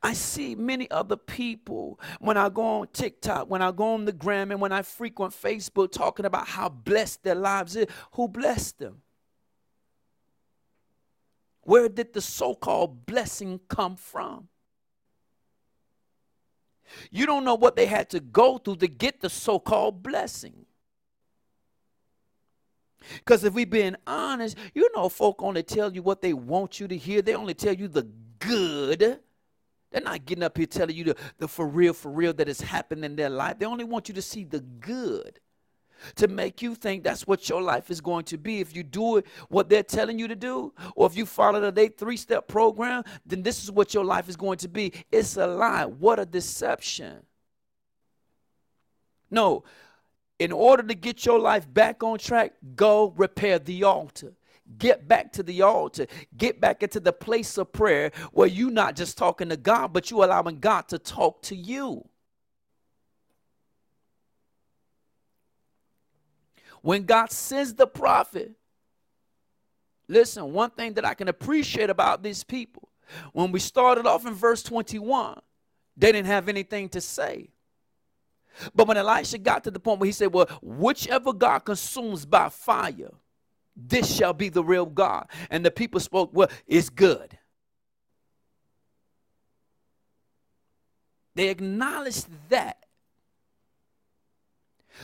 [0.03, 4.13] I see many other people when I go on TikTok, when I go on the
[4.13, 7.87] gram, and when I frequent Facebook talking about how blessed their lives is.
[8.13, 9.03] Who blessed them?
[11.63, 14.49] Where did the so called blessing come from?
[17.11, 20.67] You don't know what they had to go through to get the so called blessing.
[23.15, 26.89] Because if we being honest, you know, folk only tell you what they want you
[26.89, 27.23] to hear.
[27.23, 28.09] They only tell you the
[28.39, 29.21] good.
[29.97, 32.61] They're not getting up here telling you the, the for real, for real that has
[32.61, 33.59] happened in their life.
[33.59, 35.41] They only want you to see the good
[36.17, 38.61] to make you think that's what your life is going to be.
[38.61, 41.89] If you do it, what they're telling you to do, or if you follow the
[41.97, 44.93] three step program, then this is what your life is going to be.
[45.11, 45.87] It's a lie.
[45.87, 47.23] What a deception.
[49.31, 49.65] No,
[50.39, 54.35] in order to get your life back on track, go repair the altar.
[54.79, 56.07] Get back to the altar.
[56.37, 60.11] Get back into the place of prayer where you're not just talking to God, but
[60.11, 62.09] you're allowing God to talk to you.
[66.83, 68.53] When God sends the prophet,
[70.09, 72.89] listen, one thing that I can appreciate about these people,
[73.33, 75.41] when we started off in verse 21,
[75.97, 77.51] they didn't have anything to say.
[78.75, 82.49] But when Elisha got to the point where he said, Well, whichever God consumes by
[82.49, 83.13] fire,
[83.77, 85.29] this shall be the real God.
[85.51, 87.39] And the people spoke, Well, it's good.
[91.35, 92.79] They acknowledged that.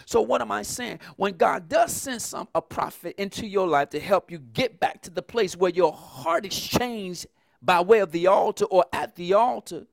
[0.06, 1.00] So what am I saying?
[1.16, 5.02] When God does send some a prophet into your life to help you get back
[5.02, 7.26] to the place where your heart is changed
[7.60, 9.86] by way of the altar or at the altar,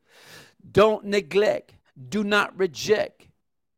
[0.71, 1.73] don't neglect,
[2.07, 3.27] do not reject,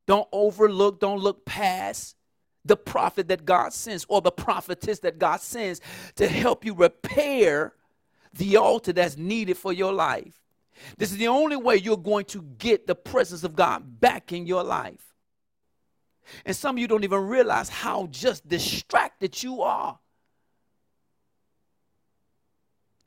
[0.06, 2.16] don't overlook, don't look past
[2.64, 5.82] the prophet that God sends or the prophetess that God sends
[6.16, 7.74] to help you repair
[8.34, 10.42] the altar that's needed for your life.
[10.98, 14.46] This is the only way you're going to get the presence of God back in
[14.46, 15.14] your life.
[16.46, 20.00] And some of you don't even realize how just distracted you are.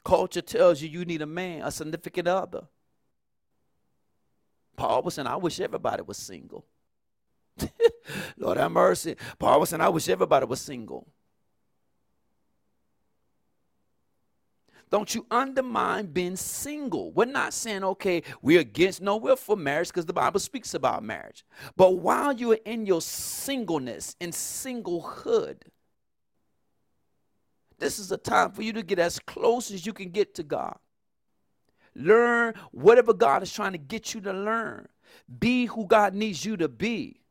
[0.04, 2.64] Culture tells you you need a man, a significant other.
[4.76, 6.66] Paul was saying, I wish everybody was single.
[8.36, 9.16] Lord have mercy.
[9.38, 11.06] Paul was saying, I wish everybody was single.
[14.90, 17.10] Don't you undermine being single.
[17.12, 21.02] We're not saying, okay, we're against, no, we're for marriage because the Bible speaks about
[21.02, 21.44] marriage.
[21.76, 25.62] But while you're in your singleness and singlehood,
[27.78, 30.44] this is a time for you to get as close as you can get to
[30.44, 30.78] God.
[31.96, 34.86] Learn whatever God is trying to get you to learn.
[35.40, 37.23] Be who God needs you to be.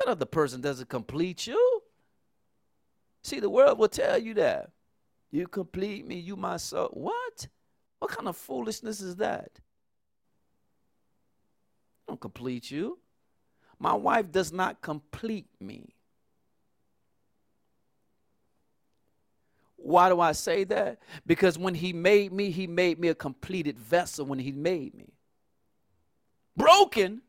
[0.00, 1.82] That other person doesn't complete you.
[3.22, 4.70] See, the world will tell you that.
[5.30, 6.88] You complete me, you my soul.
[6.88, 7.48] What?
[7.98, 9.50] What kind of foolishness is that?
[12.08, 12.98] I don't complete you.
[13.78, 15.94] My wife does not complete me.
[19.76, 20.98] Why do I say that?
[21.26, 25.12] Because when he made me, he made me a completed vessel when he made me.
[26.56, 27.22] Broken,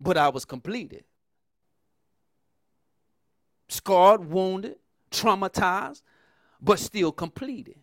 [0.00, 1.04] but I was completed
[3.68, 4.76] scarred, wounded,
[5.10, 6.02] traumatized,
[6.60, 7.76] but still completed.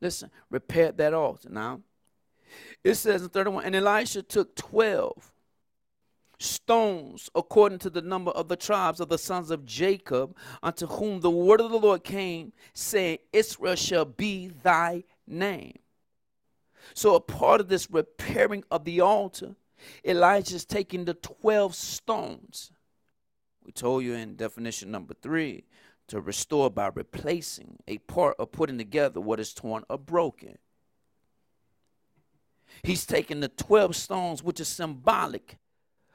[0.00, 1.48] Listen, repair that altar.
[1.50, 1.80] Now,
[2.82, 5.32] it says in 31, and Elisha took 12
[6.38, 11.20] stones according to the number of the tribes of the sons of Jacob, unto whom
[11.20, 15.79] the word of the Lord came, saying, Israel shall be thy name.
[16.94, 19.56] So, a part of this repairing of the altar,
[20.04, 22.72] Elijah is taking the 12 stones.
[23.64, 25.64] We told you in definition number three
[26.08, 30.58] to restore by replacing a part or putting together what is torn or broken.
[32.82, 35.58] He's taking the 12 stones, which is symbolic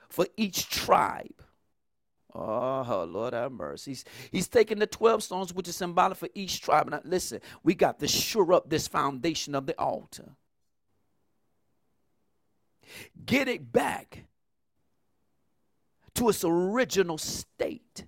[0.10, 1.44] for each tribe.
[2.34, 3.92] Oh, Lord have mercy.
[3.92, 6.90] He's, he's taking the 12 stones, which is symbolic for each tribe.
[6.90, 10.32] Now, listen, we got to shore up this foundation of the altar.
[13.26, 14.26] Get it back
[16.16, 18.06] to its original state.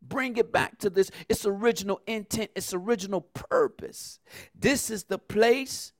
[0.00, 4.18] Bring it back to this, its original intent, its original purpose.
[4.54, 5.92] This is the place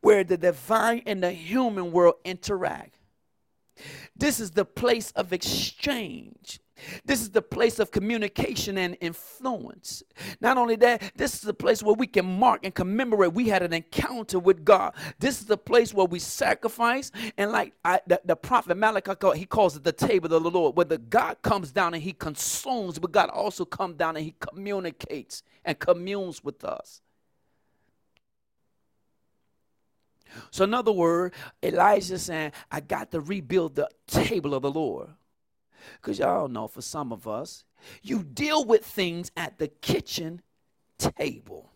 [0.00, 2.98] where the divine and the human world interact.
[4.14, 6.60] This is the place of exchange.
[7.04, 10.02] This is the place of communication and influence.
[10.40, 13.62] Not only that, this is the place where we can mark and commemorate we had
[13.62, 14.94] an encounter with God.
[15.18, 17.10] This is the place where we sacrifice.
[17.36, 20.76] And like I, the, the, prophet Malachi, he calls it the table of the Lord,
[20.76, 24.34] where the God comes down and he consumes, but God also comes down and he
[24.40, 27.00] communicates and communes with us.
[30.50, 35.10] So, in other words, Elijah saying, I got to rebuild the table of the Lord.
[36.00, 37.64] Because y'all know for some of us,
[38.02, 40.42] you deal with things at the kitchen
[40.98, 41.70] table.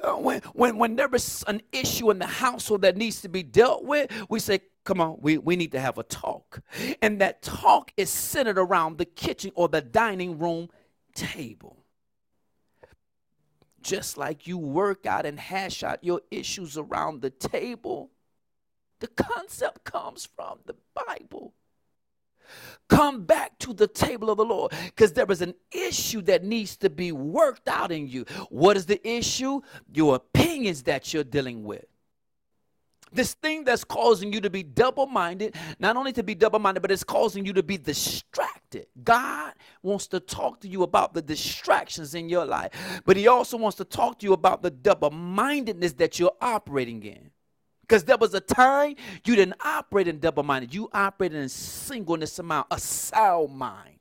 [0.00, 3.42] Uh, when, when, when there is an issue in the household that needs to be
[3.42, 6.60] dealt with, we say, come on, we, we need to have a talk.
[7.00, 10.68] And that talk is centered around the kitchen or the dining room
[11.14, 11.84] table.
[13.82, 18.10] Just like you work out and hash out your issues around the table,
[19.00, 21.52] the concept comes from the Bible.
[22.88, 26.76] Come back to the table of the Lord because there is an issue that needs
[26.78, 28.24] to be worked out in you.
[28.50, 29.60] What is the issue?
[29.92, 31.84] Your opinions that you're dealing with.
[33.12, 36.80] This thing that's causing you to be double minded, not only to be double minded,
[36.80, 38.86] but it's causing you to be distracted.
[39.04, 43.58] God wants to talk to you about the distractions in your life, but He also
[43.58, 47.30] wants to talk to you about the double mindedness that you're operating in.
[47.92, 52.38] Because there was a time you didn't operate in double minded, you operated in singleness
[52.38, 53.98] of mind, a sound mind.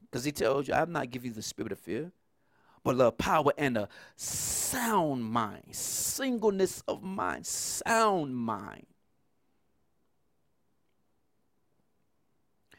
[0.00, 2.10] Because He tells you, I'm not giving you the spirit of fear,
[2.82, 8.86] but love, power, and a sound mind, singleness of mind, sound mind.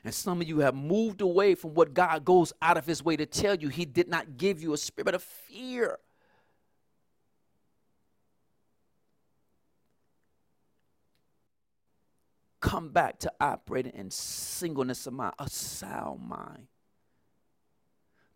[0.03, 3.15] And some of you have moved away from what God goes out of his way
[3.15, 3.67] to tell you.
[3.67, 5.99] He did not give you a spirit of fear.
[12.59, 16.67] Come back to operating in singleness of mind, a sound mind.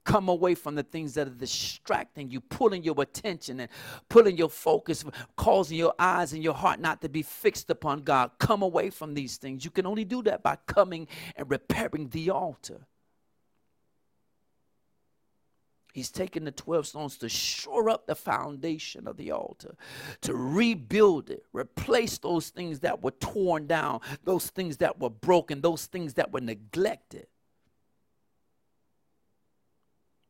[0.03, 3.69] Come away from the things that are distracting you, pulling your attention and
[4.09, 5.05] pulling your focus,
[5.35, 8.31] causing your eyes and your heart not to be fixed upon God.
[8.39, 9.63] Come away from these things.
[9.63, 12.87] You can only do that by coming and repairing the altar.
[15.93, 19.75] He's taken the 12 stones to shore up the foundation of the altar,
[20.21, 25.61] to rebuild it, replace those things that were torn down, those things that were broken,
[25.61, 27.27] those things that were neglected.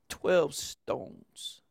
[0.09, 1.61] 12 stones.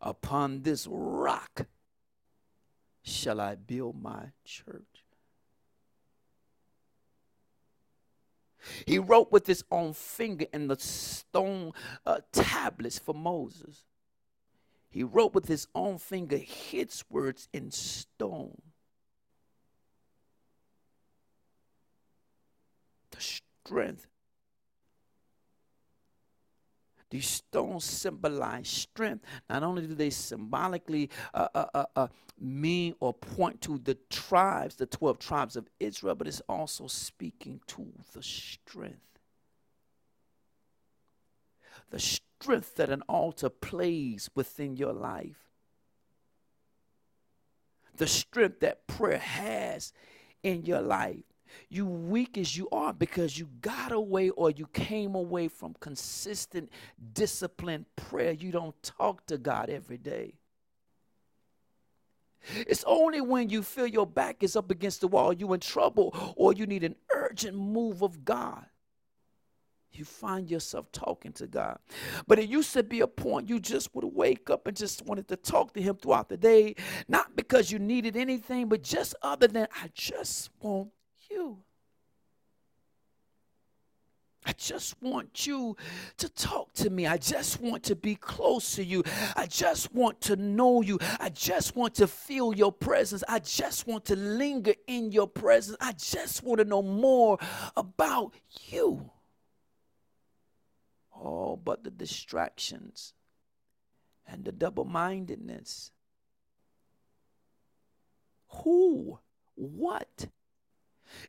[0.00, 1.66] Upon this rock
[3.02, 4.91] shall I build my church.
[8.86, 11.72] He wrote with his own finger in the stone
[12.06, 13.84] uh, tablets for Moses.
[14.90, 18.60] He wrote with his own finger his words in stone.
[23.10, 24.06] The strength
[27.12, 29.26] These stones symbolize strength.
[29.50, 32.06] Not only do they symbolically uh, uh, uh, uh,
[32.40, 37.60] mean or point to the tribes, the 12 tribes of Israel, but it's also speaking
[37.66, 38.96] to the strength.
[41.90, 45.50] The strength that an altar plays within your life.
[47.94, 49.92] The strength that prayer has
[50.42, 51.24] in your life
[51.68, 56.70] you weak as you are because you got away or you came away from consistent
[57.12, 60.34] disciplined prayer you don't talk to god every day
[62.66, 66.34] it's only when you feel your back is up against the wall you in trouble
[66.36, 68.66] or you need an urgent move of god
[69.94, 71.78] you find yourself talking to God.
[72.26, 75.28] But it used to be a point you just would wake up and just wanted
[75.28, 76.76] to talk to Him throughout the day,
[77.08, 80.88] not because you needed anything, but just other than I just want
[81.32, 81.58] you.
[84.44, 85.76] I just want you
[86.16, 87.06] to talk to me.
[87.06, 89.04] I just want to be close to you.
[89.36, 90.98] I just want to know you.
[91.20, 93.22] I just want to feel your presence.
[93.28, 95.76] I just want to linger in your presence.
[95.80, 97.38] I just want to know more
[97.76, 98.34] about
[98.66, 99.10] you.
[101.16, 103.14] Oh, but the distractions
[104.26, 105.92] and the double mindedness.
[108.64, 109.20] Who,
[109.54, 110.26] what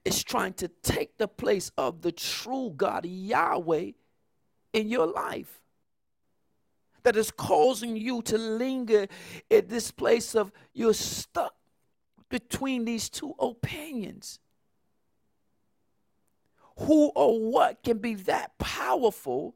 [0.06, 3.92] is trying to take the place of the true God, Yahweh,
[4.74, 5.62] in your life.
[7.04, 9.08] That is causing you to linger
[9.52, 11.54] at this place of you're stuck
[12.30, 14.40] between these two opinions.
[16.80, 19.56] Who or what can be that powerful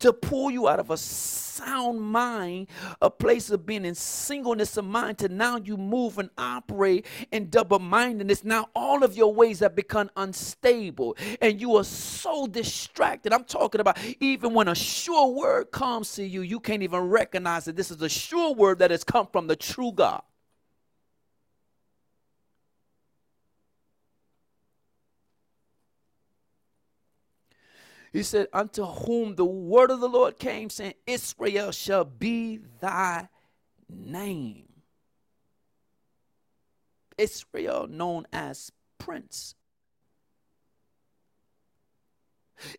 [0.00, 2.68] to pull you out of a sound mind,
[3.00, 7.48] a place of being in singleness of mind, to now you move and operate in
[7.48, 8.44] double mindedness.
[8.44, 13.32] Now all of your ways have become unstable and you are so distracted.
[13.32, 17.64] I'm talking about even when a sure word comes to you, you can't even recognize
[17.64, 20.22] that this is a sure word that has come from the true God.
[28.16, 33.28] He said, Unto whom the word of the Lord came, saying, Israel shall be thy
[33.90, 34.64] name.
[37.18, 39.54] Israel, known as Prince.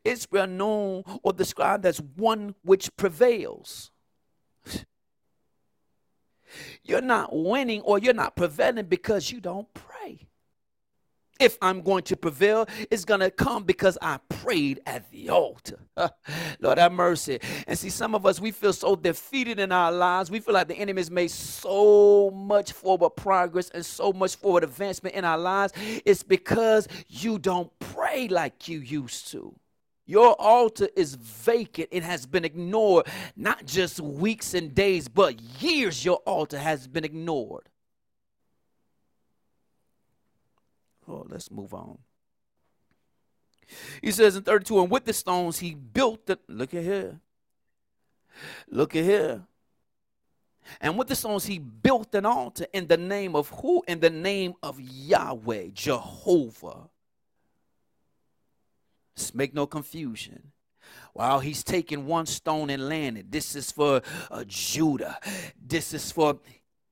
[0.04, 3.92] Israel, known or described as one which prevails.
[6.82, 9.97] You're not winning or you're not prevailing because you don't pray
[11.40, 15.80] if I'm going to prevail, it's going to come because I prayed at the altar.
[16.60, 17.40] Lord have mercy.
[17.68, 20.32] And see, some of us, we feel so defeated in our lives.
[20.32, 24.64] We feel like the enemy has made so much forward progress and so much forward
[24.64, 25.74] advancement in our lives.
[26.06, 29.56] It's because you don't pray like you used to.
[30.06, 31.90] Your altar is vacant.
[31.92, 36.06] It has been ignored, not just weeks and days, but years.
[36.06, 37.68] Your altar has been ignored.
[41.08, 41.98] Oh, let's move on.
[44.02, 47.20] He says in 32, and with the stones he built the, look at here.
[48.70, 49.42] Look at here.
[50.82, 53.84] And with the stones he built an altar in the name of who?
[53.88, 56.90] In the name of Yahweh, Jehovah.
[59.16, 60.52] Let's make no confusion.
[61.14, 65.18] While he's taking one stone and landed, this is for uh, Judah.
[65.60, 66.40] This is for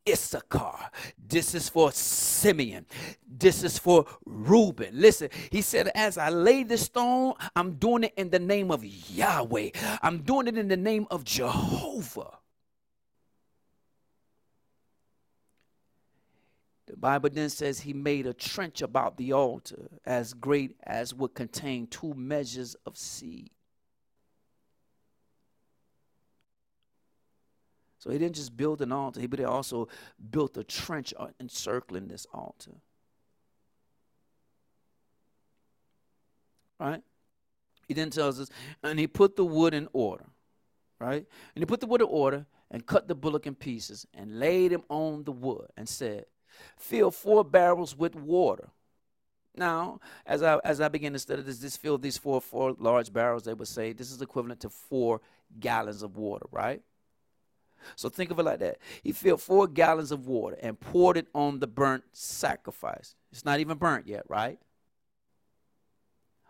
[0.07, 0.91] Issachar.
[1.27, 2.85] This is for Simeon.
[3.27, 4.89] This is for Reuben.
[4.93, 8.85] Listen, he said, As I lay the stone, I'm doing it in the name of
[8.85, 9.71] Yahweh.
[10.01, 12.37] I'm doing it in the name of Jehovah.
[16.87, 21.33] The Bible then says he made a trench about the altar as great as would
[21.33, 23.49] contain two measures of seed.
[28.05, 29.87] So he didn't just build an altar, but he also
[30.29, 32.71] built a trench uh, encircling this altar.
[36.79, 37.01] Right?
[37.87, 38.49] He then tells us,
[38.83, 40.25] and he put the wood in order.
[40.99, 41.25] Right?
[41.55, 44.71] And he put the wood in order and cut the bullock in pieces and laid
[44.71, 46.25] him on the wood and said,
[46.77, 48.69] Fill four barrels with water.
[49.57, 53.11] Now, as I as I begin to study this, this fill these four four large
[53.11, 55.21] barrels, they would say this is equivalent to four
[55.59, 56.81] gallons of water, right?
[57.95, 58.77] So think of it like that.
[59.03, 63.15] He filled four gallons of water and poured it on the burnt sacrifice.
[63.31, 64.59] It's not even burnt yet, right?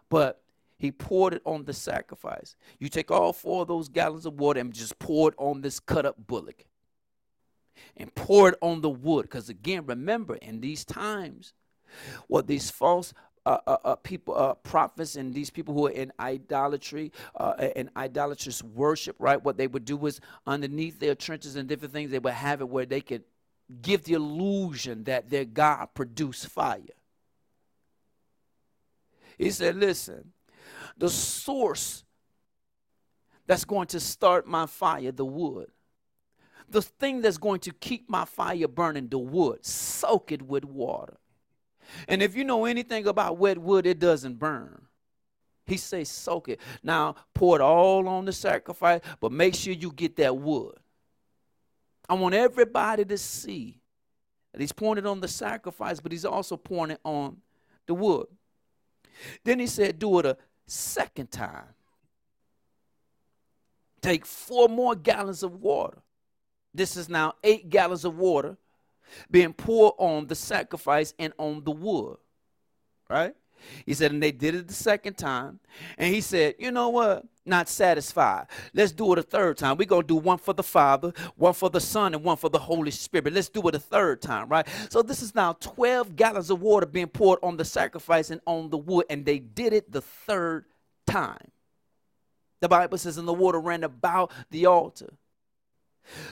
[0.10, 0.42] But
[0.78, 2.56] he poured it on the sacrifice.
[2.80, 5.80] You take all four of those gallons of water and just pour it on this
[5.80, 6.66] cut up bullock
[7.98, 9.24] and pour it on the wood.
[9.24, 11.54] Because again, remember, in these times,
[12.28, 13.14] what these false
[13.46, 17.90] uh, uh, uh, people, uh, prophets, and these people who are in idolatry uh, and
[17.96, 19.44] idolatrous worship, right?
[19.44, 22.70] What they would do was underneath their trenches and different things, they would have it
[22.70, 23.24] where they could
[23.82, 26.82] give the illusion that their God produced fire.
[29.38, 30.32] He said, Listen,
[30.98, 32.04] the source
[33.48, 35.68] that's going to start my fire, the wood,
[36.70, 41.18] the thing that's going to keep my fire burning, the wood, soak it with water.
[42.08, 44.82] And if you know anything about wet wood, it doesn't burn.
[45.68, 46.60] He says, soak it.
[46.84, 50.76] Now, pour it all on the sacrifice, but make sure you get that wood.
[52.08, 53.80] I want everybody to see
[54.52, 57.38] that he's pouring it on the sacrifice, but he's also pouring it on
[57.88, 58.28] the wood.
[59.44, 61.74] Then he said, do it a second time.
[64.02, 65.98] Take four more gallons of water.
[66.76, 68.58] This is now eight gallons of water
[69.30, 72.18] being poured on the sacrifice and on the wood.
[73.10, 73.36] Right?
[73.86, 75.60] He said, and they did it the second time.
[75.98, 77.26] And he said, you know what?
[77.46, 78.48] Not satisfied.
[78.74, 79.78] Let's do it a third time.
[79.78, 82.50] We're going to do one for the Father, one for the Son, and one for
[82.50, 83.34] the Holy Spirit.
[83.34, 84.68] Let's do it a third time, right?
[84.90, 88.70] So this is now 12 gallons of water being poured on the sacrifice and on
[88.70, 89.06] the wood.
[89.10, 90.66] And they did it the third
[91.06, 91.52] time.
[92.62, 95.14] The Bible says, and the water ran about the altar.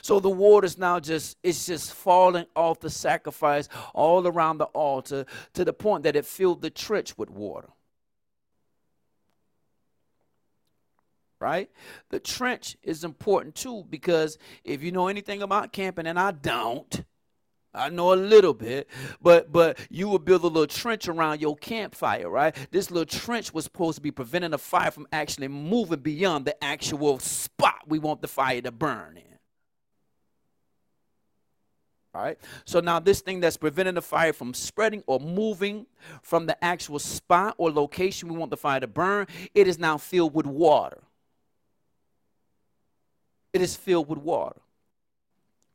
[0.02, 5.26] So the water's now just it's just falling off the sacrifice all around the altar
[5.54, 7.70] to the point that it filled the trench with water.
[11.40, 11.70] Right?
[12.10, 17.04] The trench is important too because if you know anything about camping, and I don't,
[17.74, 18.88] I know a little bit,
[19.22, 22.56] but but you would build a little trench around your campfire, right?
[22.72, 26.64] This little trench was supposed to be preventing the fire from actually moving beyond the
[26.64, 29.33] actual spot we want the fire to burn in.
[32.14, 32.38] All right.
[32.66, 35.88] So now this thing that's preventing the fire from spreading or moving
[36.22, 39.98] from the actual spot or location we want the fire to burn, it is now
[39.98, 41.02] filled with water.
[43.52, 44.60] It is filled with water.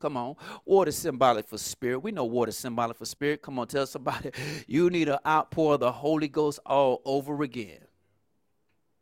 [0.00, 0.36] Come on.
[0.64, 2.00] Water symbolic for spirit.
[2.00, 3.42] We know water symbolic for spirit.
[3.42, 4.30] Come on, tell somebody
[4.68, 7.87] you need an outpour the Holy Ghost all over again.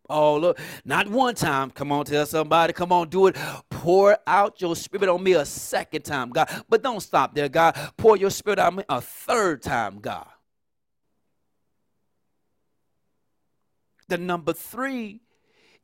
[0.08, 1.70] Oh, look, not one time.
[1.70, 2.72] Come on, tell somebody.
[2.72, 3.36] Come on, do it.
[3.70, 6.48] Pour out your spirit on me a second time, God.
[6.68, 7.76] But don't stop there, God.
[7.96, 10.26] Pour your spirit on me a third time, God.
[14.08, 15.20] The number three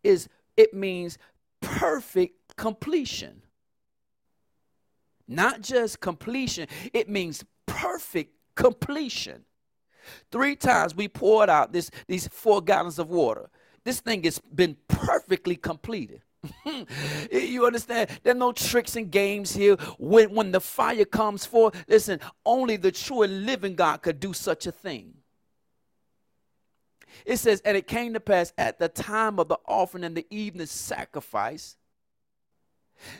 [0.02, 1.18] is it means
[1.60, 3.42] perfect completion.
[5.26, 9.44] Not just completion, it means perfect completion.
[10.30, 13.48] Three times we poured out this, these four gallons of water.
[13.84, 16.22] This thing has been perfectly completed.
[17.32, 18.10] you understand?
[18.22, 19.76] There are no tricks and games here.
[19.98, 24.32] When, when the fire comes forth, listen, only the true and living God could do
[24.32, 25.14] such a thing.
[27.24, 30.26] It says, and it came to pass at the time of the offering and the
[30.30, 31.76] evening sacrifice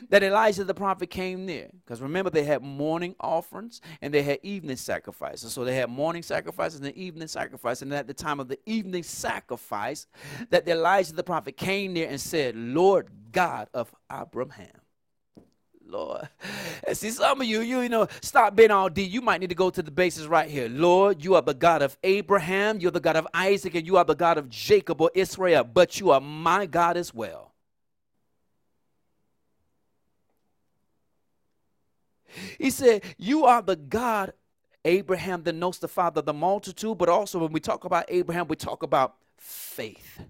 [0.09, 1.69] that Elijah the prophet came near.
[1.83, 5.53] Because remember, they had morning offerings and they had evening sacrifices.
[5.53, 7.81] So they had morning sacrifices and evening sacrifice.
[7.81, 10.07] And at the time of the evening sacrifice,
[10.49, 14.67] that Elijah the prophet came near and said, Lord God of Abraham.
[15.85, 16.27] Lord.
[16.87, 19.11] And see, some of you, you, you know, stop being all deep.
[19.11, 20.67] You might need to go to the basis right here.
[20.67, 24.03] Lord, you are the God of Abraham, you're the God of Isaac, and you are
[24.03, 27.52] the God of Jacob or Israel, but you are my God as well.
[32.59, 34.33] He said, You are the God,
[34.85, 38.47] Abraham that knows the father of the multitude, but also when we talk about Abraham,
[38.47, 40.21] we talk about faith.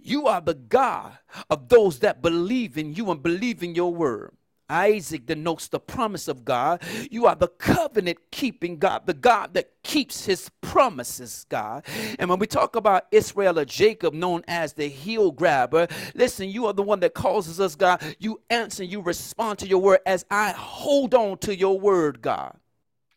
[0.00, 1.12] You are the God
[1.48, 4.32] of those that believe in you and believe in your word.
[4.72, 6.82] Isaac denotes the promise of God.
[7.10, 11.84] You are the covenant keeping God, the God that keeps his promises, God.
[12.18, 16.66] And when we talk about Israel or Jacob, known as the heel grabber, listen, you
[16.66, 18.02] are the one that causes us, God.
[18.18, 22.56] You answer, you respond to your word as I hold on to your word, God.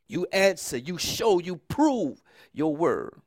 [0.10, 3.22] You answer, you show, you prove your word.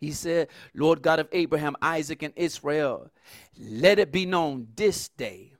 [0.00, 3.10] He said, Lord God of Abraham, Isaac, and Israel,
[3.58, 5.52] let it be known this day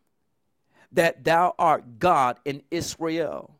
[0.96, 3.54] that thou art God in Israel.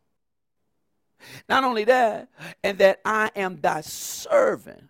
[1.49, 2.29] Not only that,
[2.63, 4.89] and that I am thy servant.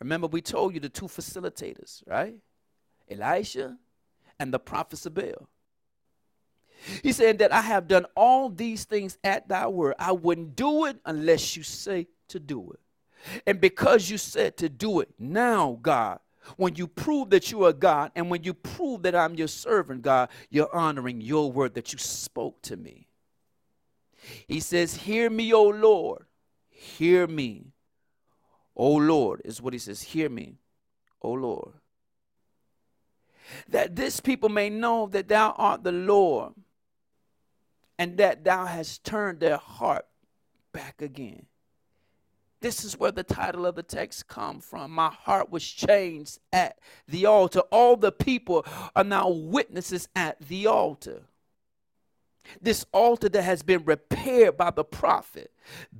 [0.00, 2.34] Remember, we told you the two facilitators, right?
[3.10, 3.76] Elisha
[4.38, 5.48] and the prophet Baal.
[7.02, 9.94] He said that I have done all these things at thy word.
[9.98, 13.42] I wouldn't do it unless you say to do it.
[13.46, 16.20] And because you said to do it, now, God,
[16.56, 20.02] when you prove that you are God and when you prove that I'm your servant,
[20.02, 23.08] God, you're honoring your word that you spoke to me.
[24.46, 26.24] He says, Hear me, O Lord.
[26.68, 27.72] Hear me.
[28.76, 30.02] O Lord, is what he says.
[30.02, 30.58] Hear me,
[31.20, 31.72] O Lord.
[33.68, 36.52] That this people may know that thou art the Lord
[37.98, 40.06] and that thou hast turned their heart
[40.72, 41.46] back again.
[42.60, 44.90] This is where the title of the text come from.
[44.90, 47.60] My heart was changed at the altar.
[47.70, 51.22] All the people are now witnesses at the altar.
[52.60, 55.52] This altar that has been repaired by the prophet,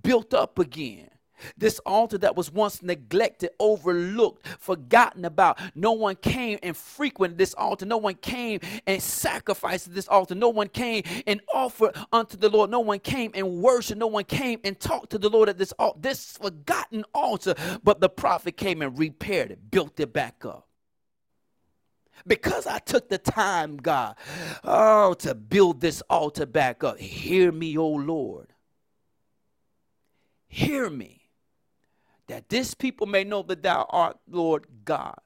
[0.03, 1.11] built up again.
[1.57, 5.59] This altar that was once neglected, overlooked, forgotten about.
[5.75, 7.87] No one came and frequented this altar.
[7.87, 10.35] No one came and sacrificed this altar.
[10.35, 12.71] No one came and offered unto the Lord.
[12.71, 13.99] No one came and worshiped.
[13.99, 17.55] No one came and talked to the Lord at this altar, this forgotten altar.
[17.83, 20.67] But the prophet came and repaired it, built it back up.
[22.27, 24.17] Because I took the time, God,
[24.65, 26.99] oh, to build this altar back up.
[26.99, 28.53] Hear me, O Lord.
[30.49, 31.18] Hear me
[32.29, 35.19] that this people may know that thou art Lord God,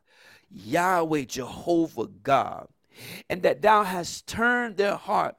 [0.50, 2.68] Yahweh Jehovah God,
[3.28, 5.36] and that thou hast turned their heart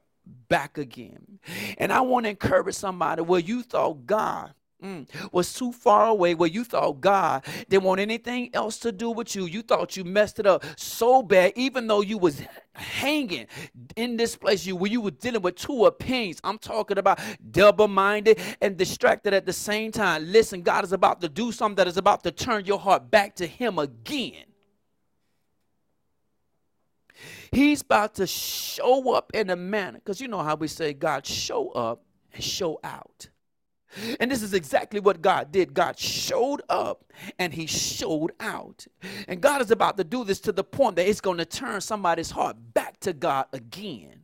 [0.48, 1.40] back again.
[1.78, 4.54] And I want to encourage somebody where you thought God
[4.84, 9.10] mm, was too far away where you thought God didn't want anything else to do
[9.10, 9.46] with you.
[9.46, 12.42] You thought you messed it up so bad, even though you was
[12.74, 13.48] hanging
[13.96, 16.40] in this place you where you were dealing with two opinions.
[16.44, 17.20] I'm talking about
[17.52, 20.32] double-minded and distracted at the same time.
[20.32, 23.36] Listen, God is about to do something that is about to turn your heart back
[23.36, 24.46] to Him again.
[27.52, 31.26] He's about to show up in a manner, because you know how we say God
[31.26, 32.02] show up
[32.34, 33.30] and show out.
[34.20, 35.74] And this is exactly what God did.
[35.74, 37.06] God showed up
[37.40, 38.88] and he showed out.
[39.28, 41.82] And God is about to do this to the point that it's going to turn
[41.82, 44.23] somebody's heart back to God again.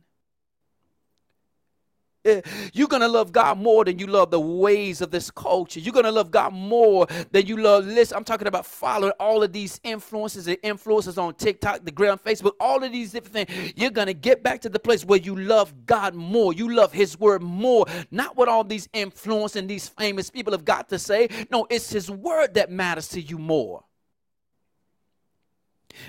[2.22, 2.42] Eh,
[2.74, 5.80] you're going to love God more than you love the ways of this culture.
[5.80, 8.14] You're going to love God more than you love listen.
[8.14, 12.52] I'm talking about following all of these influences and influences on TikTok, the gram, Facebook,
[12.60, 13.72] all of these different things.
[13.74, 16.52] You're going to get back to the place where you love God more.
[16.52, 17.86] You love his word more.
[18.10, 21.28] Not what all these influence and these famous people have got to say.
[21.50, 23.82] No, it's his word that matters to you more.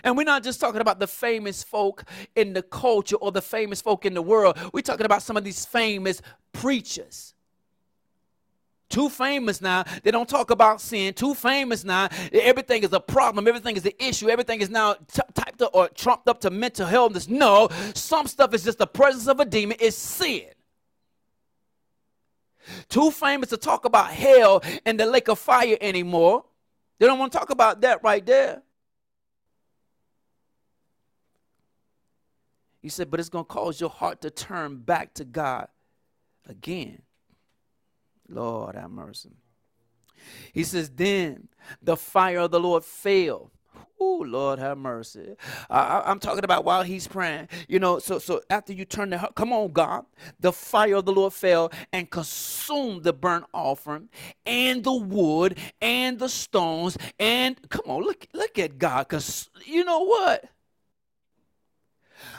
[0.03, 2.03] And we're not just talking about the famous folk
[2.36, 4.57] in the culture or the famous folk in the world.
[4.73, 6.21] We're talking about some of these famous
[6.53, 7.34] preachers.
[8.91, 9.86] Too famous now.
[10.03, 11.13] They don't talk about sin.
[11.13, 12.09] Too famous now.
[12.34, 13.47] Everything is a problem.
[13.47, 14.29] Everything is an issue.
[14.29, 17.29] Everything is now t- typed up or trumped up to mental illness.
[17.29, 19.77] No, some stuff is just the presence of a demon.
[19.79, 20.43] It's sin.
[22.89, 26.43] Too famous to talk about hell and the lake of fire anymore.
[26.99, 28.61] They don't want to talk about that right there.
[32.82, 35.67] He said, but it's going to cause your heart to turn back to God
[36.47, 37.03] again.
[38.27, 39.32] Lord have mercy.
[40.53, 41.47] He says, then
[41.82, 43.51] the fire of the Lord fell.
[43.99, 45.36] Oh, Lord have mercy.
[45.69, 47.49] I, am talking about while he's praying.
[47.67, 50.05] You know, so so after you turn the come on, God.
[50.39, 54.09] The fire of the Lord fell and consumed the burnt offering
[54.43, 56.97] and the wood and the stones.
[57.19, 59.07] And come on, look, look at God.
[59.07, 60.45] Because you know what?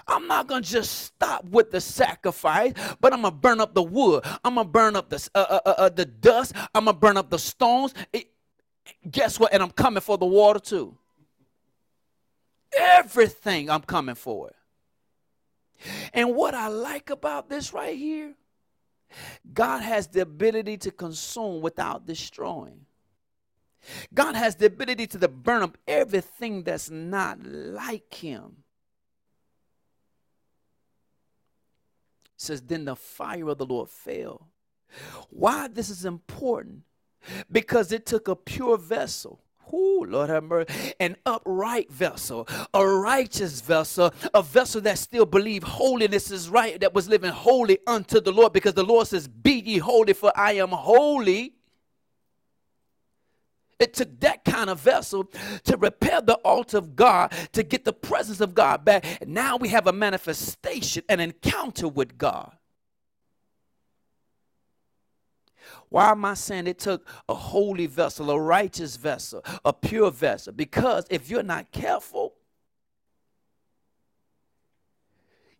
[0.07, 3.74] I'm not going to just stop with the sacrifice, but I'm going to burn up
[3.74, 4.24] the wood.
[4.45, 6.55] I'm going to burn up the, uh, uh, uh, uh the dust.
[6.74, 7.95] I'm going to burn up the stones.
[8.12, 8.30] It,
[9.11, 9.53] guess what?
[9.53, 10.97] And I'm coming for the water too.
[12.76, 14.51] Everything I'm coming for.
[16.12, 18.35] And what I like about this right here,
[19.53, 22.87] God has the ability to consume without destroying.
[24.14, 28.62] God has the ability to burn up everything that's not like Him.
[32.43, 34.49] Says, Then the fire of the Lord fell.
[35.30, 36.82] Why this is important?
[37.51, 39.40] Because it took a pure vessel.
[39.72, 40.93] Ooh, Lord have mercy.
[41.01, 46.93] An upright vessel, a righteous vessel, a vessel that still believed holiness is right, that
[46.93, 50.55] was living holy unto the Lord, because the Lord says, Be ye holy, for I
[50.55, 51.55] am holy.
[53.83, 55.24] It took that kind of vessel
[55.64, 59.26] to repair the altar of God, to get the presence of God back.
[59.26, 62.53] Now we have a manifestation, an encounter with God.
[65.89, 70.53] Why am I saying it took a holy vessel, a righteous vessel, a pure vessel?
[70.53, 72.35] Because if you're not careful,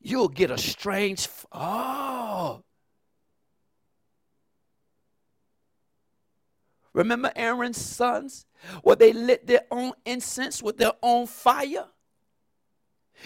[0.01, 1.29] you'll get a strange.
[1.53, 2.63] Oh,
[6.93, 8.47] Remember Aaron's sons?
[8.83, 11.87] Where they lit their own incense with their own fire?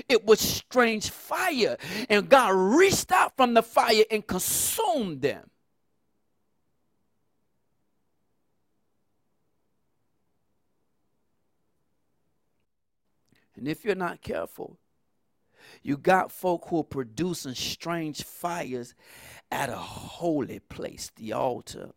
[0.08, 1.76] It was strange fire,
[2.08, 5.50] and God reached out from the fire and consumed them.
[13.56, 14.78] And if you're not careful,
[15.82, 18.94] you got folk who are producing strange fires
[19.50, 21.92] at a holy place, the altar.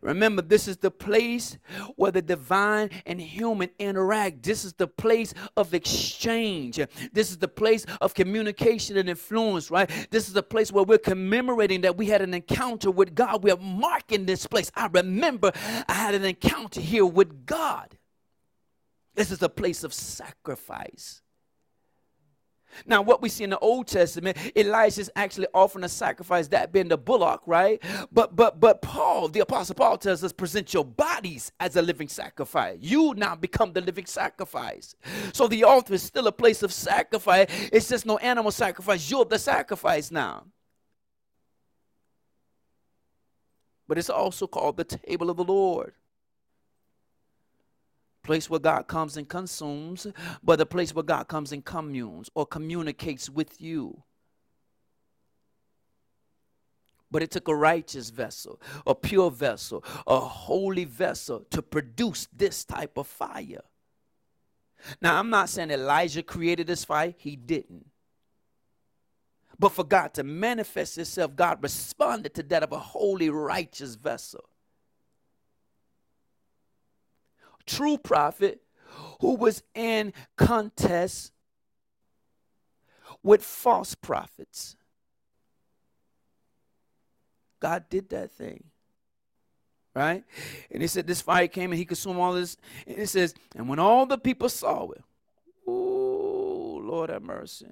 [0.00, 1.58] Remember, this is the place
[1.96, 4.42] where the divine and human interact.
[4.42, 6.80] This is the place of exchange.
[7.12, 9.90] This is the place of communication and influence, right?
[10.10, 13.42] This is the place where we're commemorating that we had an encounter with God.
[13.42, 14.70] We are marking this place.
[14.74, 15.52] I remember
[15.88, 17.96] I had an encounter here with God.
[19.14, 21.22] This is a place of sacrifice.
[22.86, 26.88] Now, what we see in the Old Testament, Elijah's actually offering a sacrifice, that being
[26.88, 27.82] the bullock, right?
[28.12, 32.08] But but but Paul, the apostle Paul tells us, present your bodies as a living
[32.08, 32.78] sacrifice.
[32.80, 34.94] You now become the living sacrifice.
[35.32, 37.46] So the altar is still a place of sacrifice.
[37.72, 39.10] It's just no animal sacrifice.
[39.10, 40.44] You're the sacrifice now.
[43.86, 45.94] But it's also called the table of the Lord
[48.28, 50.06] place where God comes and consumes,
[50.44, 54.02] but the place where God comes and communes or communicates with you.
[57.10, 62.66] But it took a righteous vessel, a pure vessel, a holy vessel to produce this
[62.66, 63.62] type of fire.
[65.00, 67.86] Now, I'm not saying Elijah created this fire, he didn't.
[69.58, 74.44] But for God to manifest Himself, God responded to that of a holy, righteous vessel.
[77.68, 78.62] True prophet
[79.20, 81.32] who was in contest
[83.22, 84.74] with false prophets.
[87.60, 88.64] God did that thing.
[89.94, 90.24] Right?
[90.70, 92.56] And he said this fire came and he consumed all this.
[92.86, 95.02] And it says, and when all the people saw it,
[95.66, 97.66] oh Lord have mercy.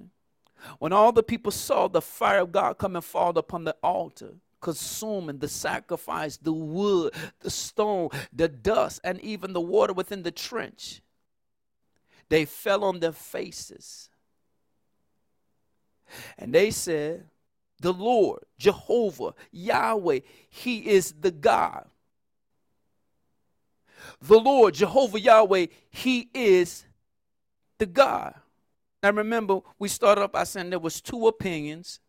[0.79, 4.35] When all the people saw the fire of God come and fall upon the altar,
[4.61, 10.31] consuming the sacrifice, the wood, the stone, the dust, and even the water within the
[10.31, 11.01] trench,
[12.29, 14.09] they fell on their faces.
[16.37, 17.25] And they said,
[17.79, 21.85] The Lord, Jehovah, Yahweh, He is the God.
[24.21, 26.85] The Lord, Jehovah, Yahweh, He is
[27.77, 28.35] the God.
[29.03, 31.99] Now remember, we started up by saying there was two opinions,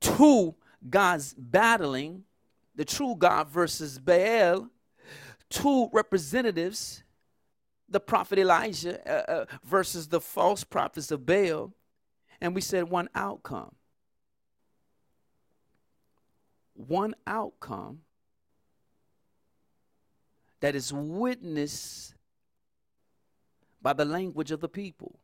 [0.00, 0.54] two
[0.88, 2.24] gods battling,
[2.74, 4.68] the true God versus Baal,
[5.48, 7.04] two representatives
[7.88, 11.72] the prophet Elijah uh, uh, versus the false prophets of Baal,
[12.40, 13.74] and we said one outcome.
[16.74, 18.00] One outcome
[20.60, 22.14] that is witnessed
[23.80, 25.20] by the language of the people.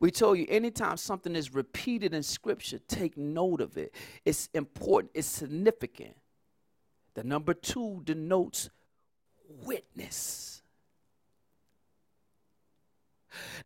[0.00, 3.94] We told you anytime something is repeated in scripture, take note of it.
[4.24, 6.16] It's important, it's significant.
[7.14, 8.68] The number two denotes
[9.48, 10.62] witness.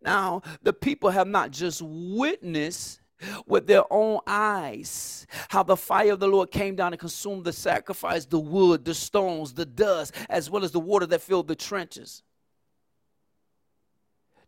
[0.03, 3.01] Now, the people have not just witnessed
[3.47, 7.53] with their own eyes how the fire of the Lord came down and consumed the
[7.53, 11.57] sacrifice, the wood, the stones, the dust, as well as the water that filled the
[11.57, 12.23] trenches.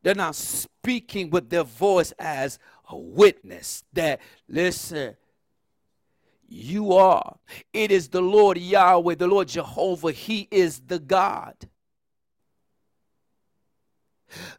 [0.03, 5.17] They're not speaking with their voice as a witness that, listen,
[6.49, 7.39] you are.
[7.73, 10.13] It is the Lord Yahweh, the Lord Jehovah.
[10.13, 11.55] He is the God.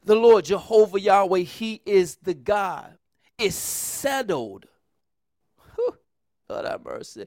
[0.03, 2.97] The Lord Jehovah Yahweh, He is the God.
[3.37, 4.67] It's settled.
[6.53, 7.25] Lord have mercy.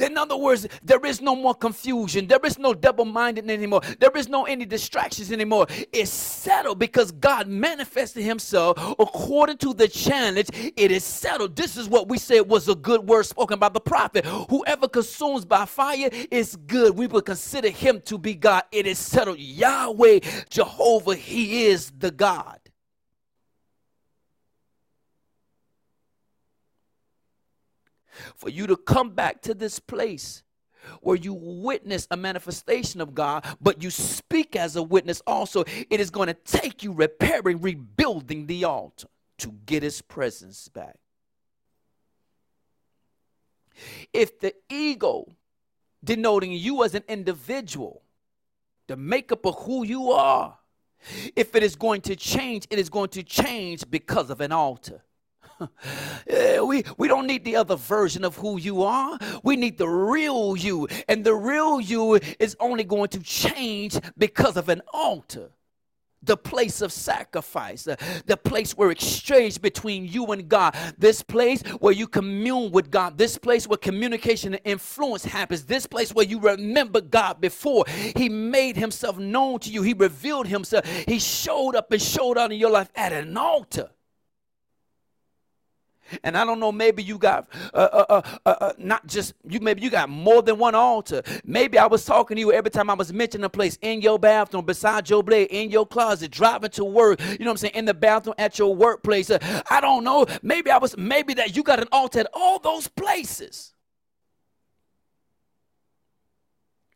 [0.00, 2.26] In other words, there is no more confusion.
[2.26, 3.82] There is no double minded anymore.
[4.00, 5.66] There is no any distractions anymore.
[5.92, 10.48] It's settled because God manifested Himself according to the challenge.
[10.54, 11.56] It is settled.
[11.56, 14.26] This is what we said was a good word spoken by the prophet.
[14.26, 16.96] Whoever consumes by fire is good.
[16.96, 18.64] We will consider Him to be God.
[18.72, 19.38] It is settled.
[19.38, 20.20] Yahweh,
[20.50, 22.58] Jehovah, He is the God.
[28.36, 30.42] For you to come back to this place
[31.00, 36.00] where you witness a manifestation of God, but you speak as a witness also, it
[36.00, 39.08] is going to take you repairing, rebuilding the altar
[39.38, 40.98] to get his presence back.
[44.12, 45.26] If the ego,
[46.02, 48.02] denoting you as an individual,
[48.86, 50.58] the makeup of who you are,
[51.34, 55.02] if it is going to change, it is going to change because of an altar.
[56.28, 59.18] We, we don't need the other version of who you are.
[59.42, 60.88] We need the real you.
[61.08, 65.50] And the real you is only going to change because of an altar.
[66.22, 71.60] The place of sacrifice, uh, the place where exchange between you and God, this place
[71.80, 76.24] where you commune with God, this place where communication and influence happens, this place where
[76.24, 77.84] you remember God before
[78.16, 82.52] He made Himself known to you, He revealed Himself, He showed up and showed out
[82.52, 83.90] in your life at an altar.
[86.22, 89.60] And I don't know, maybe you got uh uh, uh, uh, uh, not just you,
[89.60, 91.22] maybe you got more than one altar.
[91.44, 94.18] Maybe I was talking to you every time I was mentioning a place in your
[94.18, 97.74] bathroom, beside your blade, in your closet, driving to work, you know what I'm saying,
[97.74, 99.30] in the bathroom at your workplace.
[99.30, 100.26] Uh, I don't know.
[100.42, 103.72] Maybe I was, maybe that you got an altar at all those places.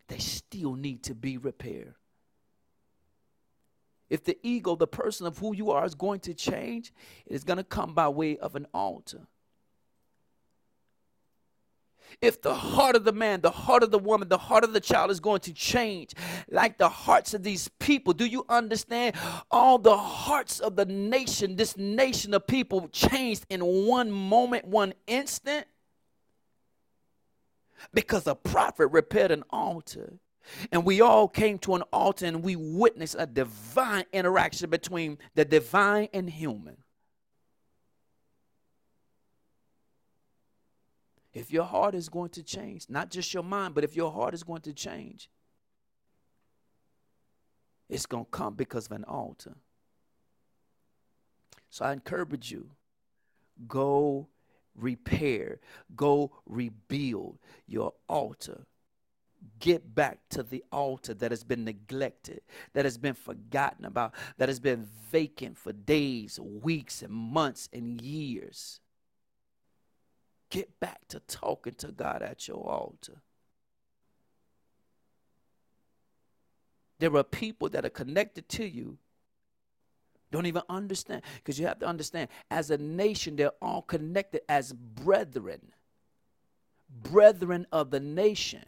[0.08, 1.94] They still need to be repaired.
[4.10, 6.92] If the ego, the person of who you are, is going to change,
[7.26, 9.26] it is going to come by way of an altar.
[12.22, 14.80] If the heart of the man, the heart of the woman, the heart of the
[14.80, 16.14] child is going to change,
[16.50, 19.14] like the hearts of these people, do you understand?
[19.50, 24.94] All the hearts of the nation, this nation of people, changed in one moment, one
[25.06, 25.66] instant,
[27.92, 30.14] because a prophet repaired an altar
[30.72, 35.44] and we all came to an altar and we witnessed a divine interaction between the
[35.44, 36.76] divine and human.
[41.32, 44.34] If your heart is going to change, not just your mind, but if your heart
[44.34, 45.30] is going to change,
[47.88, 49.54] it's going to come because of an altar.
[51.70, 52.70] So I encourage you
[53.66, 54.28] go
[54.74, 55.60] repair,
[55.94, 58.66] go rebuild your altar.
[59.58, 62.42] Get back to the altar that has been neglected,
[62.74, 68.00] that has been forgotten about, that has been vacant for days, weeks, and months and
[68.00, 68.80] years.
[70.50, 73.20] Get back to talking to God at your altar.
[76.98, 78.98] There are people that are connected to you
[80.30, 84.72] don't even understand because you have to understand as a nation they're all connected as
[84.72, 85.72] brethren
[86.90, 88.64] brethren of the nation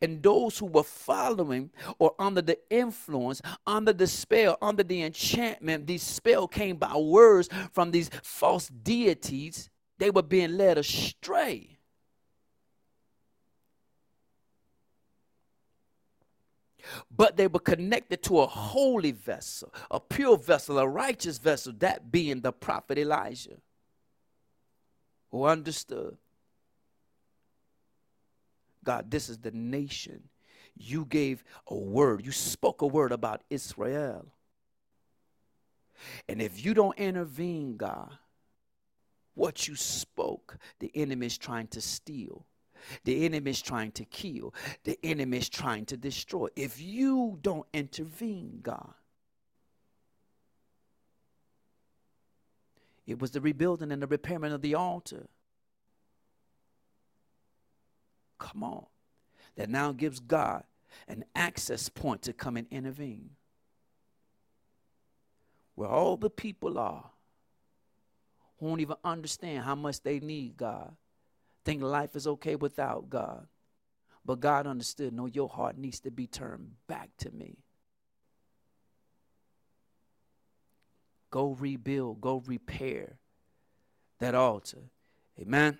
[0.00, 5.86] and those who were following or under the influence, under the spell, under the enchantment,
[5.86, 11.74] these spell came by words from these false deities, they were being led astray.
[17.10, 22.10] but they were connected to a holy vessel, a pure vessel, a righteous vessel, that
[22.10, 23.56] being the prophet Elijah,
[25.30, 26.16] who understood
[28.84, 30.28] God, this is the nation.
[30.76, 34.26] You gave a word, you spoke a word about Israel.
[36.28, 38.10] And if you don't intervene, God,
[39.34, 42.46] what you spoke, the enemy is trying to steal.
[43.04, 44.54] The enemy is trying to kill.
[44.84, 46.48] The enemy is trying to destroy.
[46.54, 48.92] If you don't intervene, God,
[53.06, 55.28] it was the rebuilding and the repairment of the altar.
[58.38, 58.86] Come on.
[59.56, 60.64] That now gives God
[61.08, 63.30] an access point to come and intervene.
[65.74, 67.10] Where all the people are
[68.58, 70.94] who won't even understand how much they need God
[71.64, 73.46] think life is okay without God.
[74.24, 77.58] But God understood, no, your heart needs to be turned back to me.
[81.30, 83.16] Go rebuild, go repair
[84.20, 84.90] that altar.
[85.40, 85.78] Amen.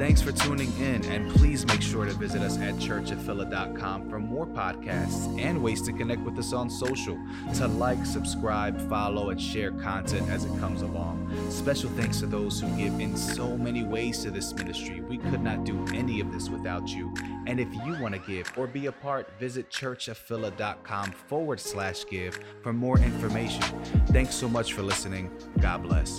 [0.00, 4.46] Thanks for tuning in, and please make sure to visit us at churchofphila.com for more
[4.46, 7.18] podcasts and ways to connect with us on social,
[7.56, 11.30] to like, subscribe, follow, and share content as it comes along.
[11.50, 15.02] Special thanks to those who give in so many ways to this ministry.
[15.02, 17.12] We could not do any of this without you.
[17.46, 22.40] And if you want to give or be a part, visit churchofphila.com forward slash give
[22.62, 23.62] for more information.
[24.06, 25.30] Thanks so much for listening.
[25.60, 26.18] God bless.